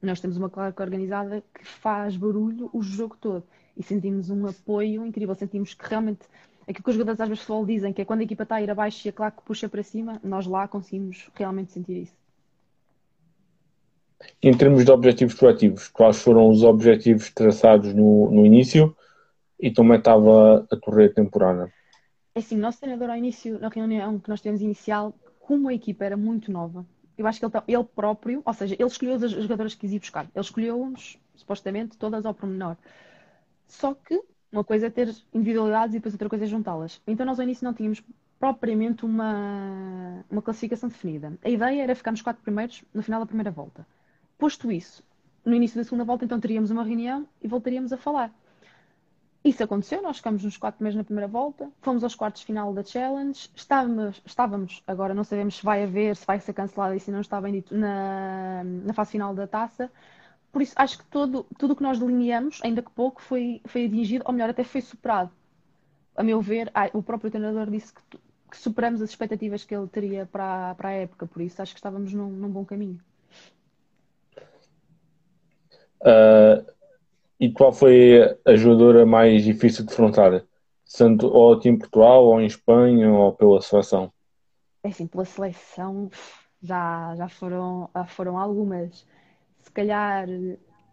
Nós 0.00 0.18
temos 0.18 0.38
uma 0.38 0.48
claque 0.48 0.80
organizada 0.80 1.44
que 1.54 1.62
faz 1.62 2.16
barulho 2.16 2.70
o 2.72 2.82
jogo 2.82 3.18
todo 3.20 3.44
e 3.76 3.82
sentimos 3.82 4.30
um 4.30 4.46
apoio 4.46 5.04
incrível, 5.04 5.34
sentimos 5.34 5.74
que 5.74 5.86
realmente 5.86 6.22
aquilo 6.62 6.82
que 6.82 6.90
os 6.90 6.96
jogadores 6.96 7.20
às 7.20 7.28
vezes 7.28 7.44
futebol 7.44 7.66
dizem, 7.66 7.92
que 7.92 8.00
é 8.00 8.04
quando 8.06 8.20
a 8.20 8.24
equipa 8.24 8.44
está 8.44 8.56
a 8.56 8.62
ir 8.62 8.70
abaixo 8.70 9.06
e 9.06 9.10
a 9.10 9.12
claque 9.12 9.42
puxa 9.44 9.68
para 9.68 9.82
cima, 9.82 10.18
nós 10.24 10.46
lá 10.46 10.66
conseguimos 10.66 11.30
realmente 11.34 11.70
sentir 11.72 12.04
isso. 12.04 12.19
Em 14.42 14.56
termos 14.56 14.84
de 14.84 14.90
objetivos 14.90 15.34
proativos, 15.34 15.88
quais 15.88 16.22
foram 16.22 16.48
os 16.48 16.62
objetivos 16.62 17.30
traçados 17.30 17.94
no, 17.94 18.30
no 18.30 18.44
início 18.44 18.96
e 19.58 19.72
como 19.72 19.92
é 19.92 19.96
estava 19.96 20.66
a 20.70 20.76
correr 20.76 21.06
a 21.06 21.14
temporada? 21.14 21.72
É 22.34 22.40
assim, 22.40 22.56
o 22.56 22.60
nosso 22.60 22.80
treinador 22.80 23.10
ao 23.10 23.16
início, 23.16 23.58
na 23.58 23.68
reunião 23.68 24.18
que 24.18 24.28
nós 24.28 24.40
tivemos 24.40 24.62
inicial, 24.62 25.14
como 25.40 25.68
a 25.68 25.74
equipa 25.74 26.04
era 26.04 26.16
muito 26.16 26.50
nova, 26.50 26.86
eu 27.18 27.26
acho 27.26 27.38
que 27.38 27.44
ele, 27.44 27.52
ele 27.68 27.84
próprio, 27.84 28.40
ou 28.44 28.54
seja, 28.54 28.74
ele 28.78 28.88
escolheu 28.88 29.14
as 29.14 29.30
jogadoras 29.30 29.74
que 29.74 29.80
quis 29.80 29.92
ir 29.92 29.98
buscar. 29.98 30.24
Ele 30.34 30.42
escolheu-nos, 30.42 31.18
supostamente, 31.34 31.98
todas 31.98 32.24
ao 32.24 32.32
pormenor. 32.32 32.76
Só 33.66 33.92
que 33.94 34.22
uma 34.50 34.64
coisa 34.64 34.86
é 34.86 34.90
ter 34.90 35.14
individualidades 35.34 35.94
e 35.94 35.98
depois 35.98 36.14
outra 36.14 36.28
coisa 36.30 36.44
é 36.44 36.48
juntá-las. 36.48 37.00
Então 37.06 37.26
nós 37.26 37.38
ao 37.38 37.44
início 37.44 37.64
não 37.64 37.74
tínhamos 37.74 38.02
propriamente 38.38 39.04
uma, 39.04 40.24
uma 40.30 40.40
classificação 40.40 40.88
definida. 40.88 41.38
A 41.44 41.50
ideia 41.50 41.82
era 41.82 41.94
ficar 41.94 42.10
nos 42.10 42.22
quatro 42.22 42.42
primeiros 42.42 42.82
no 42.94 43.02
final 43.02 43.20
da 43.20 43.26
primeira 43.26 43.50
volta. 43.50 43.86
Posto 44.40 44.72
isso, 44.72 45.04
no 45.44 45.54
início 45.54 45.76
da 45.76 45.84
segunda 45.84 46.02
volta, 46.02 46.24
então 46.24 46.40
teríamos 46.40 46.70
uma 46.70 46.82
reunião 46.82 47.28
e 47.42 47.46
voltaríamos 47.46 47.92
a 47.92 47.98
falar. 47.98 48.32
Isso 49.44 49.62
aconteceu, 49.62 50.00
nós 50.00 50.16
ficamos 50.16 50.42
nos 50.42 50.56
quatro 50.56 50.78
primeiros 50.78 50.96
na 50.96 51.04
primeira 51.04 51.28
volta, 51.28 51.70
fomos 51.82 52.02
aos 52.02 52.14
quartos 52.14 52.40
final 52.40 52.72
da 52.72 52.82
Challenge, 52.82 53.50
estávamos, 53.54 54.22
estávamos, 54.24 54.82
agora 54.86 55.12
não 55.12 55.24
sabemos 55.24 55.56
se 55.56 55.62
vai 55.62 55.84
haver, 55.84 56.16
se 56.16 56.26
vai 56.26 56.40
ser 56.40 56.54
cancelado 56.54 56.94
e 56.94 57.00
se 57.00 57.10
não 57.10 57.20
está 57.20 57.38
bem 57.38 57.52
dito, 57.52 57.76
na, 57.76 58.64
na 58.64 58.94
fase 58.94 59.10
final 59.10 59.34
da 59.34 59.46
taça, 59.46 59.92
por 60.50 60.62
isso, 60.62 60.72
acho 60.74 60.98
que 60.98 61.04
todo, 61.04 61.44
tudo 61.58 61.74
o 61.74 61.76
que 61.76 61.82
nós 61.82 61.98
delineamos, 61.98 62.60
ainda 62.64 62.80
que 62.80 62.90
pouco, 62.90 63.20
foi, 63.20 63.60
foi 63.66 63.84
atingido, 63.84 64.24
ou 64.26 64.32
melhor, 64.32 64.48
até 64.48 64.64
foi 64.64 64.80
superado. 64.80 65.30
A 66.16 66.22
meu 66.22 66.40
ver, 66.40 66.72
o 66.94 67.02
próprio 67.02 67.30
treinador 67.30 67.70
disse 67.70 67.92
que, 67.92 68.02
que 68.50 68.56
superamos 68.56 69.02
as 69.02 69.10
expectativas 69.10 69.64
que 69.64 69.74
ele 69.74 69.86
teria 69.86 70.24
para, 70.24 70.74
para 70.76 70.88
a 70.88 70.92
época, 70.92 71.26
por 71.26 71.42
isso 71.42 71.60
acho 71.60 71.74
que 71.74 71.78
estávamos 71.78 72.14
num, 72.14 72.30
num 72.30 72.48
bom 72.48 72.64
caminho. 72.64 72.98
Uh, 76.02 76.64
e 77.38 77.50
qual 77.50 77.72
foi 77.72 78.36
a 78.44 78.54
jogadora 78.56 79.06
mais 79.06 79.44
difícil 79.44 79.84
de 79.84 79.90
defrontar? 79.90 80.44
Tanto 80.96 81.26
ou 81.28 81.54
aqui 81.54 81.68
em 81.68 81.78
Portugal, 81.78 82.24
ou 82.24 82.40
em 82.40 82.46
Espanha, 82.46 83.10
ou 83.12 83.32
pela 83.32 83.60
seleção? 83.62 84.12
É 84.82 84.88
assim, 84.88 85.06
pela 85.06 85.24
seleção 85.24 86.10
já, 86.62 87.14
já, 87.16 87.28
foram, 87.28 87.88
foram 88.08 88.38
algumas 88.38 89.06
se 89.62 89.70
calhar 89.70 90.26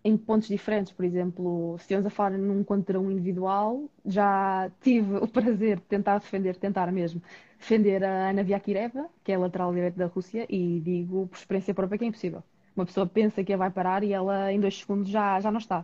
em 0.04 0.15
pontos 0.17 0.48
diferentes, 0.48 0.93
por 0.93 1.04
exemplo, 1.04 1.76
se 1.78 1.84
estivermos 1.84 2.08
a 2.08 2.10
falar 2.10 2.38
num 2.38 2.63
contra 2.63 3.00
um 3.00 3.12
individual, 3.12 3.89
já 4.06 4.72
tive 4.82 5.17
o 5.17 5.28
prazer 5.28 5.78
de 5.78 5.84
tentar 5.84 6.20
defender, 6.20 6.56
tentar 6.56 6.91
mesmo, 6.91 7.22
defender 7.60 8.04
a 8.04 8.30
Ana 8.30 8.43
Viakireva, 8.43 9.10
que 9.24 9.32
é 9.32 9.38
lateral 9.38 9.74
direita 9.74 9.98
da 9.98 10.06
Rússia, 10.06 10.46
e 10.50 10.80
digo 10.80 11.28
por 11.28 11.38
experiência 11.38 11.74
própria 11.74 11.98
que 11.98 12.06
é 12.06 12.08
impossível. 12.08 12.43
Uma 12.77 12.85
pessoa 12.85 13.07
pensa 13.07 13.43
que 13.43 13.51
a 13.51 13.57
vai 13.57 13.71
parar 13.71 14.03
e 14.03 14.13
ela 14.13 14.53
em 14.53 14.59
dois 14.59 14.77
segundos 14.77 15.09
já, 15.09 15.39
já 15.41 15.51
não 15.51 15.57
está. 15.57 15.83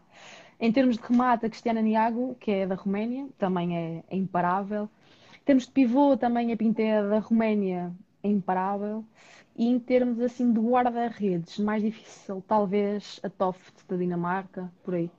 Em 0.60 0.71
termos 0.71 0.95
de 0.97 1.03
remate, 1.03 1.45
a 1.45 1.49
Cristiana 1.49 1.82
Niago, 1.82 2.36
que 2.39 2.51
é 2.51 2.67
da 2.67 2.75
Roménia, 2.75 3.27
também 3.38 3.75
é, 3.75 4.03
é 4.10 4.15
imparável. 4.15 4.88
Em 5.41 5.43
termos 5.43 5.65
de 5.65 5.71
pivô, 5.71 6.15
também 6.15 6.53
a 6.53 6.58
Pinté 6.58 7.01
da 7.01 7.19
Roménia 7.19 7.91
é 8.21 8.29
imparável. 8.29 9.03
E 9.56 9.67
em 9.67 9.79
termos 9.79 10.19
assim 10.21 10.53
de 10.53 10.60
guarda-redes, 10.60 11.60
mais 11.60 11.82
difícil, 11.84 12.43
talvez 12.47 13.19
a 13.23 13.29
Toft 13.29 13.73
da 13.88 13.97
Dinamarca, 13.97 14.71
por 14.84 14.93
aí. 14.95 15.10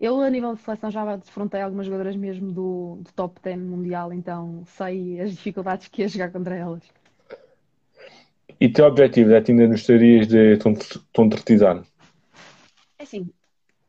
Eu, 0.00 0.20
a 0.20 0.28
nível 0.30 0.54
de 0.54 0.60
seleção, 0.60 0.90
já 0.90 1.16
defrontei 1.16 1.60
algumas 1.62 1.86
jogadoras 1.86 2.16
mesmo 2.16 2.52
do, 2.52 2.98
do 3.02 3.12
top 3.12 3.40
10 3.42 3.58
mundial, 3.58 4.12
então 4.12 4.64
sei 4.66 5.20
as 5.20 5.30
dificuldades 5.30 5.88
que 5.88 6.02
ia 6.02 6.08
jogar 6.08 6.30
contra 6.30 6.54
elas. 6.56 6.82
E 8.62 8.68
teu 8.68 8.86
objetivo 8.86 9.32
é 9.32 9.42
ainda 9.44 9.66
nos 9.66 9.80
estarias 9.80 10.28
de 10.28 10.56
concretizar? 11.12 11.82
É 12.96 13.02
assim, 13.02 13.28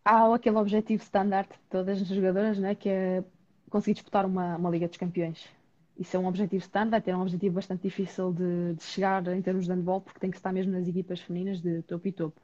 há 0.04 0.34
aquele 0.34 0.58
objetivo 0.58 1.04
standard 1.04 1.48
de 1.48 1.60
todas 1.70 2.02
as 2.02 2.08
jogadoras, 2.08 2.58
né, 2.58 2.74
que 2.74 2.90
é 2.90 3.24
conseguir 3.70 3.94
disputar 3.94 4.26
uma, 4.26 4.58
uma 4.58 4.72
Liga 4.72 4.88
dos 4.88 4.98
Campeões. 4.98 5.48
Isso 5.96 6.18
é 6.18 6.20
um 6.20 6.26
objetivo 6.26 6.64
stand, 6.64 6.90
vai 6.90 7.02
ter 7.02 7.16
um 7.16 7.22
objetivo 7.22 7.54
bastante 7.54 7.84
difícil 7.84 8.34
de, 8.34 8.74
de 8.74 8.84
chegar 8.84 9.28
em 9.28 9.44
termos 9.44 9.66
de 9.66 9.72
handball, 9.72 10.02
porque 10.02 10.20
tem 10.20 10.32
que 10.32 10.38
estar 10.38 10.52
mesmo 10.52 10.72
nas 10.72 10.88
equipas 10.88 11.20
femininas 11.20 11.62
de 11.62 11.84
topo 11.84 12.08
e 12.08 12.12
topo. 12.12 12.42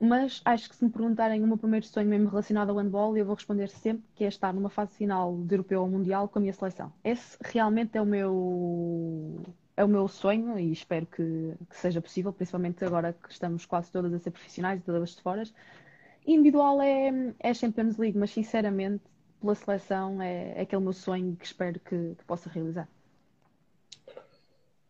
Mas 0.00 0.42
acho 0.44 0.68
que 0.68 0.74
se 0.74 0.84
me 0.84 0.90
perguntarem 0.90 1.44
o 1.44 1.46
meu 1.46 1.56
primeiro 1.56 1.86
sonho 1.86 2.08
mesmo 2.08 2.28
relacionado 2.28 2.70
ao 2.70 2.76
handball, 2.76 3.16
eu 3.16 3.24
vou 3.24 3.36
responder 3.36 3.68
sempre 3.68 4.02
que 4.16 4.24
é 4.24 4.26
estar 4.26 4.52
numa 4.52 4.68
fase 4.68 4.96
final 4.96 5.36
de 5.36 5.54
europeu 5.54 5.82
ou 5.82 5.88
mundial 5.88 6.26
com 6.26 6.40
a 6.40 6.42
minha 6.42 6.52
seleção. 6.52 6.92
Esse 7.04 7.38
realmente 7.40 7.96
é 7.96 8.02
o 8.02 8.06
meu 8.06 9.44
é 9.80 9.84
o 9.84 9.88
meu 9.88 10.06
sonho 10.08 10.58
e 10.58 10.70
espero 10.72 11.06
que, 11.06 11.54
que, 11.70 11.76
seja 11.76 12.02
possível, 12.02 12.32
principalmente 12.34 12.84
agora 12.84 13.14
que 13.14 13.32
estamos 13.32 13.64
quase 13.64 13.90
todas 13.90 14.12
a 14.12 14.18
ser 14.18 14.30
profissionais 14.30 14.78
e 14.78 14.84
todas 14.84 15.16
de 15.16 15.22
fora. 15.22 15.42
Individual 16.26 16.82
é, 16.82 17.32
é 17.40 17.54
Champions 17.54 17.96
League, 17.96 18.18
mas 18.18 18.30
sinceramente, 18.30 19.02
pela 19.40 19.54
seleção, 19.54 20.20
é, 20.20 20.52
é 20.54 20.60
aquele 20.60 20.82
meu 20.82 20.92
sonho 20.92 21.34
que 21.34 21.46
espero 21.46 21.80
que, 21.80 22.14
que 22.14 22.24
possa 22.26 22.50
realizar. 22.50 22.86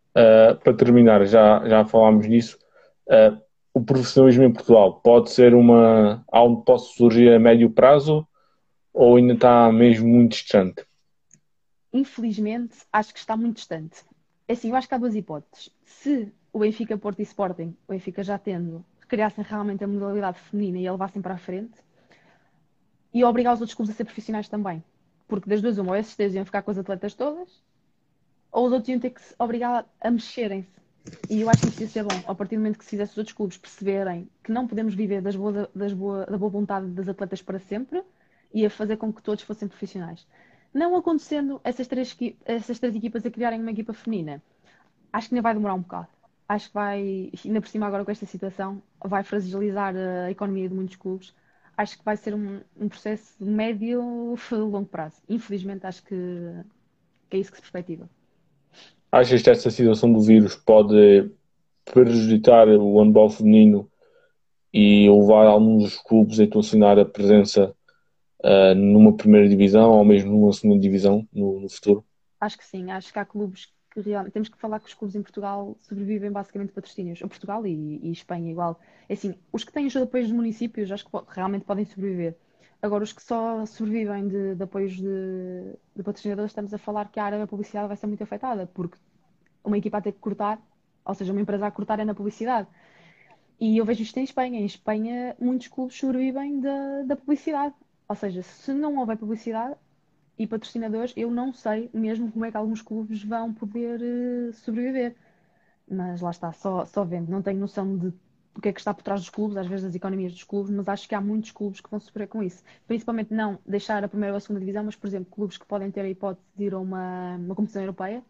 Uh, 0.09 0.57
para 0.61 0.73
terminar, 0.73 1.25
já, 1.25 1.65
já 1.69 1.85
falámos 1.85 2.27
nisso. 2.27 2.59
Uh, 3.07 3.41
o 3.73 3.81
profissionalismo 3.81 4.43
em 4.43 4.51
Portugal 4.51 4.99
pode 4.99 5.31
ser 5.31 5.53
uma 5.53 6.21
algo 6.29 6.59
que 6.59 6.65
possa 6.65 6.93
surgir 6.93 7.31
a 7.31 7.39
médio 7.39 7.69
prazo 7.69 8.27
ou 8.93 9.15
ainda 9.15 9.35
está 9.35 9.71
mesmo 9.71 10.09
muito 10.09 10.33
distante? 10.33 10.85
Infelizmente, 11.93 12.75
acho 12.91 13.13
que 13.13 13.19
está 13.19 13.37
muito 13.37 13.55
distante. 13.55 14.03
É 14.51 14.53
assim, 14.53 14.69
eu 14.69 14.75
acho 14.75 14.85
que 14.85 14.93
há 14.93 14.97
duas 14.97 15.15
hipóteses. 15.15 15.69
Se 15.85 16.29
o 16.51 16.59
Benfica, 16.59 16.97
Porto 16.97 17.19
e 17.19 17.23
Sporting, 17.23 17.73
o 17.87 17.93
Benfica 17.93 18.21
já 18.21 18.37
tendo, 18.37 18.83
criassem 19.07 19.45
realmente 19.45 19.81
a 19.81 19.87
modalidade 19.87 20.41
feminina 20.41 20.77
e 20.77 20.85
a 20.85 20.91
levassem 20.91 21.21
para 21.21 21.35
a 21.35 21.37
frente, 21.37 21.79
e 23.13 23.23
obrigar 23.23 23.53
os 23.53 23.61
outros 23.61 23.73
clubes 23.73 23.95
a 23.95 23.97
ser 23.97 24.03
profissionais 24.03 24.49
também. 24.49 24.83
Porque 25.25 25.49
das 25.49 25.61
duas, 25.61 25.77
uma, 25.77 25.91
ou 25.91 25.95
esses 25.95 26.17
três 26.17 26.35
iam 26.35 26.43
ficar 26.43 26.63
com 26.63 26.71
as 26.71 26.77
atletas 26.77 27.13
todas, 27.13 27.63
ou 28.51 28.65
os 28.65 28.73
outros 28.73 28.89
iam 28.89 28.99
ter 28.99 29.11
que 29.11 29.21
se 29.21 29.33
obrigar 29.39 29.85
a 30.01 30.11
mexerem-se. 30.11 30.81
E 31.29 31.39
eu 31.39 31.49
acho 31.49 31.63
que 31.63 31.69
isso 31.69 31.83
ia 31.83 31.87
ser 31.87 32.03
bom, 32.03 32.21
a 32.27 32.35
partir 32.35 32.57
do 32.57 32.59
momento 32.59 32.77
que 32.77 32.83
se 32.83 32.89
fizesse 32.89 33.13
os 33.13 33.17
outros 33.19 33.33
clubes 33.33 33.57
perceberem 33.57 34.29
que 34.43 34.51
não 34.51 34.67
podemos 34.67 34.93
viver 34.93 35.21
das 35.21 35.37
boa, 35.37 35.71
das 35.73 35.93
boa, 35.93 36.25
da 36.25 36.37
boa 36.37 36.51
vontade 36.51 36.87
das 36.87 37.07
atletas 37.07 37.41
para 37.41 37.57
sempre, 37.57 38.03
ia 38.53 38.69
fazer 38.69 38.97
com 38.97 39.13
que 39.13 39.23
todos 39.23 39.45
fossem 39.45 39.69
profissionais. 39.69 40.27
Não 40.73 40.95
acontecendo 40.95 41.59
essas 41.63 41.87
três, 41.87 42.17
essas 42.45 42.79
três 42.79 42.95
equipas 42.95 43.25
a 43.25 43.31
criarem 43.31 43.59
uma 43.59 43.71
equipa 43.71 43.93
feminina, 43.93 44.41
acho 45.11 45.27
que 45.27 45.35
ainda 45.35 45.43
vai 45.43 45.53
demorar 45.53 45.73
um 45.73 45.81
bocado. 45.81 46.07
Acho 46.47 46.67
que 46.67 46.73
vai, 46.73 47.31
ainda 47.45 47.61
por 47.61 47.67
cima 47.67 47.87
agora 47.87 48.03
com 48.03 48.11
esta 48.11 48.25
situação, 48.25 48.81
vai 49.03 49.23
fragilizar 49.23 49.93
a 49.95 50.31
economia 50.31 50.67
de 50.67 50.75
muitos 50.75 50.95
clubes. 50.95 51.33
Acho 51.77 51.97
que 51.97 52.05
vai 52.05 52.17
ser 52.17 52.33
um, 52.33 52.59
um 52.79 52.89
processo 52.89 53.33
médio 53.39 54.35
longo 54.51 54.85
prazo. 54.85 55.21
Infelizmente, 55.29 55.85
acho 55.85 56.03
que, 56.03 56.15
que 57.29 57.37
é 57.37 57.39
isso 57.39 57.51
que 57.51 57.57
se 57.57 57.61
perspectiva. 57.61 58.09
Achas 59.11 59.41
que 59.41 59.49
esta 59.49 59.69
situação 59.69 60.11
do 60.11 60.21
vírus 60.21 60.55
pode 60.55 61.31
prejudicar 61.85 62.67
o 62.67 63.01
handball 63.01 63.29
feminino 63.29 63.89
e 64.73 65.09
levar 65.09 65.47
alguns 65.47 65.83
dos 65.83 65.97
clubes 65.97 66.39
a 66.39 66.43
equacionar 66.43 66.97
a 66.97 67.05
presença 67.05 67.75
uh, 68.43 68.75
numa 68.75 69.13
primeira 69.15 69.47
divisão 69.47 69.91
ou 69.91 70.05
mesmo 70.05 70.31
numa 70.31 70.53
segunda 70.53 70.79
divisão 70.79 71.27
no, 71.31 71.59
no, 71.59 71.69
futuro? 71.69 72.05
Acho 72.39 72.57
que 72.57 72.65
sim, 72.65 72.91
acho 72.91 73.11
que 73.11 73.19
há 73.19 73.25
clubes 73.25 73.71
que 73.91 74.01
realmente 74.01 74.33
temos 74.33 74.49
que 74.49 74.57
falar 74.57 74.79
que 74.79 74.87
os 74.87 74.93
clubes 74.93 75.15
em 75.15 75.21
Portugal 75.21 75.77
sobrevivem 75.81 76.31
basicamente 76.31 76.69
de 76.69 76.75
patrocínios, 76.75 77.19
Portugal 77.19 77.65
e, 77.67 77.99
e, 78.01 78.11
Espanha 78.11 78.49
igual. 78.49 78.79
É 79.09 79.13
assim, 79.13 79.35
os 79.51 79.63
que 79.63 79.71
têm 79.71 79.87
de 79.87 79.97
apoios 79.97 80.27
dos 80.27 80.35
municípios 80.35 80.91
acho 80.91 81.05
que 81.05 81.11
realmente 81.27 81.65
podem 81.65 81.85
sobreviver. 81.85 82.37
Agora, 82.81 83.03
os 83.03 83.13
que 83.13 83.21
só 83.21 83.63
sobrevivem 83.65 84.27
de, 84.27 84.55
de 84.55 84.63
apoios 84.63 84.93
de, 84.93 85.73
de 85.95 86.03
patrocinadores, 86.03 86.51
estamos 86.51 86.73
a 86.73 86.79
falar 86.79 87.11
que 87.11 87.19
a 87.19 87.25
área 87.25 87.37
da 87.37 87.45
publicidade 87.45 87.87
vai 87.87 87.95
ser 87.95 88.07
muito 88.07 88.23
afetada, 88.23 88.65
porque 88.73 88.97
uma 89.63 89.77
equipa 89.77 89.99
a 89.99 90.01
ter 90.01 90.13
que 90.13 90.19
cortar, 90.19 90.59
ou 91.05 91.13
seja, 91.13 91.31
uma 91.31 91.41
empresa 91.41 91.67
a 91.67 91.71
cortar 91.71 91.99
é 91.99 92.05
na 92.05 92.15
publicidade. 92.15 92.67
E 93.59 93.77
eu 93.77 93.85
vejo 93.85 94.01
isto 94.01 94.17
em 94.17 94.23
Espanha. 94.23 94.59
Em 94.59 94.65
Espanha, 94.65 95.35
muitos 95.39 95.67
clubes 95.67 95.95
sobrevivem 95.95 96.59
da, 96.59 97.03
da 97.03 97.15
publicidade. 97.15 97.75
Ou 98.11 98.15
seja, 98.15 98.43
se 98.43 98.73
não 98.73 98.97
houver 98.97 99.15
publicidade 99.15 99.73
e 100.37 100.45
patrocinadores, 100.45 101.13
eu 101.15 101.31
não 101.31 101.53
sei 101.53 101.89
mesmo 101.93 102.29
como 102.29 102.43
é 102.43 102.51
que 102.51 102.57
alguns 102.57 102.81
clubes 102.81 103.23
vão 103.23 103.53
poder 103.53 104.01
uh, 104.01 104.51
sobreviver. 104.51 105.15
Mas 105.89 106.19
lá 106.19 106.31
está, 106.31 106.51
só, 106.51 106.83
só 106.85 107.05
vendo. 107.05 107.29
Não 107.29 107.41
tenho 107.41 107.57
noção 107.57 107.97
de 107.97 108.07
o 108.53 108.59
que 108.61 108.67
é 108.67 108.73
que 108.73 108.81
está 108.81 108.93
por 108.93 109.01
trás 109.01 109.21
dos 109.21 109.29
clubes, 109.29 109.55
às 109.55 109.65
vezes 109.65 109.85
das 109.85 109.95
economias 109.95 110.33
dos 110.33 110.43
clubes, 110.43 110.69
mas 110.71 110.89
acho 110.89 111.07
que 111.07 111.15
há 111.15 111.21
muitos 111.21 111.51
clubes 111.51 111.79
que 111.79 111.89
vão 111.89 112.01
sofrer 112.01 112.27
com 112.27 112.43
isso. 112.43 112.61
Principalmente 112.85 113.33
não 113.33 113.57
deixar 113.65 114.03
a 114.03 114.09
primeira 114.09 114.33
ou 114.33 114.37
a 114.37 114.41
segunda 114.41 114.59
divisão, 114.59 114.83
mas, 114.83 114.97
por 114.97 115.07
exemplo, 115.07 115.31
clubes 115.31 115.57
que 115.57 115.65
podem 115.65 115.89
ter 115.89 116.01
a 116.01 116.09
hipótese 116.09 116.45
de 116.57 116.65
ir 116.65 116.73
a 116.73 116.79
uma, 116.79 117.37
uma 117.37 117.55
competição 117.55 117.81
europeia, 117.81 118.21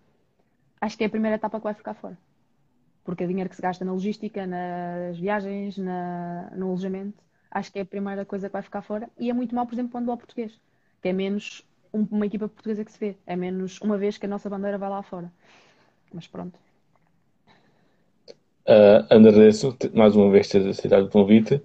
acho 0.79 0.95
que 0.95 1.03
é 1.03 1.07
a 1.07 1.09
primeira 1.09 1.37
etapa 1.37 1.57
que 1.57 1.63
vai 1.63 1.73
ficar 1.73 1.95
fora. 1.95 2.15
Porque 3.03 3.23
é 3.23 3.27
dinheiro 3.27 3.49
que 3.49 3.55
se 3.55 3.61
gasta 3.63 3.83
na 3.83 3.93
logística, 3.93 4.45
nas 4.45 5.17
viagens, 5.17 5.75
na, 5.75 6.51
no 6.55 6.67
alojamento, 6.67 7.23
acho 7.51 7.71
que 7.71 7.79
é 7.79 7.81
a 7.81 7.85
primeira 7.85 8.25
coisa 8.25 8.47
que 8.47 8.53
vai 8.53 8.61
ficar 8.61 8.81
fora. 8.81 9.09
E 9.19 9.29
é 9.29 9.33
muito 9.33 9.53
mal, 9.53 9.65
por 9.65 9.73
exemplo, 9.73 9.91
quando 9.91 10.09
ao 10.09 10.17
português, 10.17 10.59
que 11.01 11.09
é 11.09 11.13
menos 11.13 11.67
um, 11.93 12.07
uma 12.09 12.25
equipa 12.25 12.47
portuguesa 12.47 12.83
que 12.85 12.91
se 12.91 12.99
vê, 12.99 13.17
é 13.27 13.35
menos 13.35 13.79
uma 13.81 13.97
vez 13.97 14.17
que 14.17 14.25
a 14.25 14.29
nossa 14.29 14.49
bandeira 14.49 14.77
vai 14.77 14.89
lá 14.89 15.03
fora. 15.03 15.31
Mas 16.13 16.27
pronto. 16.27 16.57
Uh, 18.67 19.03
agradeço 19.09 19.75
mais 19.93 20.15
uma 20.15 20.29
vez 20.31 20.47
ter 20.47 20.65
aceitado 20.67 21.05
o 21.05 21.09
convite 21.09 21.61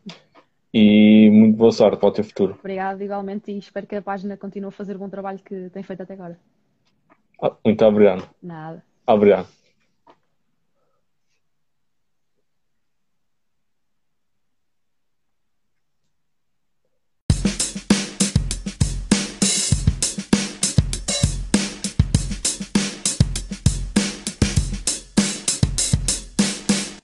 e 0.72 1.30
muito 1.30 1.56
boa 1.56 1.70
sorte 1.70 1.98
para 1.98 2.08
o 2.08 2.12
teu 2.12 2.24
futuro. 2.24 2.56
Obrigado, 2.58 3.02
igualmente, 3.02 3.52
e 3.52 3.58
espero 3.58 3.86
que 3.86 3.96
a 3.96 4.02
página 4.02 4.36
continue 4.36 4.68
a 4.68 4.72
fazer 4.72 4.96
o 4.96 4.98
bom 4.98 5.08
trabalho 5.08 5.38
que 5.38 5.70
tem 5.70 5.82
feito 5.82 6.02
até 6.02 6.14
agora. 6.14 6.38
Ah, 7.40 7.54
muito 7.64 7.84
obrigado. 7.84 8.28
Nada. 8.42 8.82
Obrigado. 9.06 9.65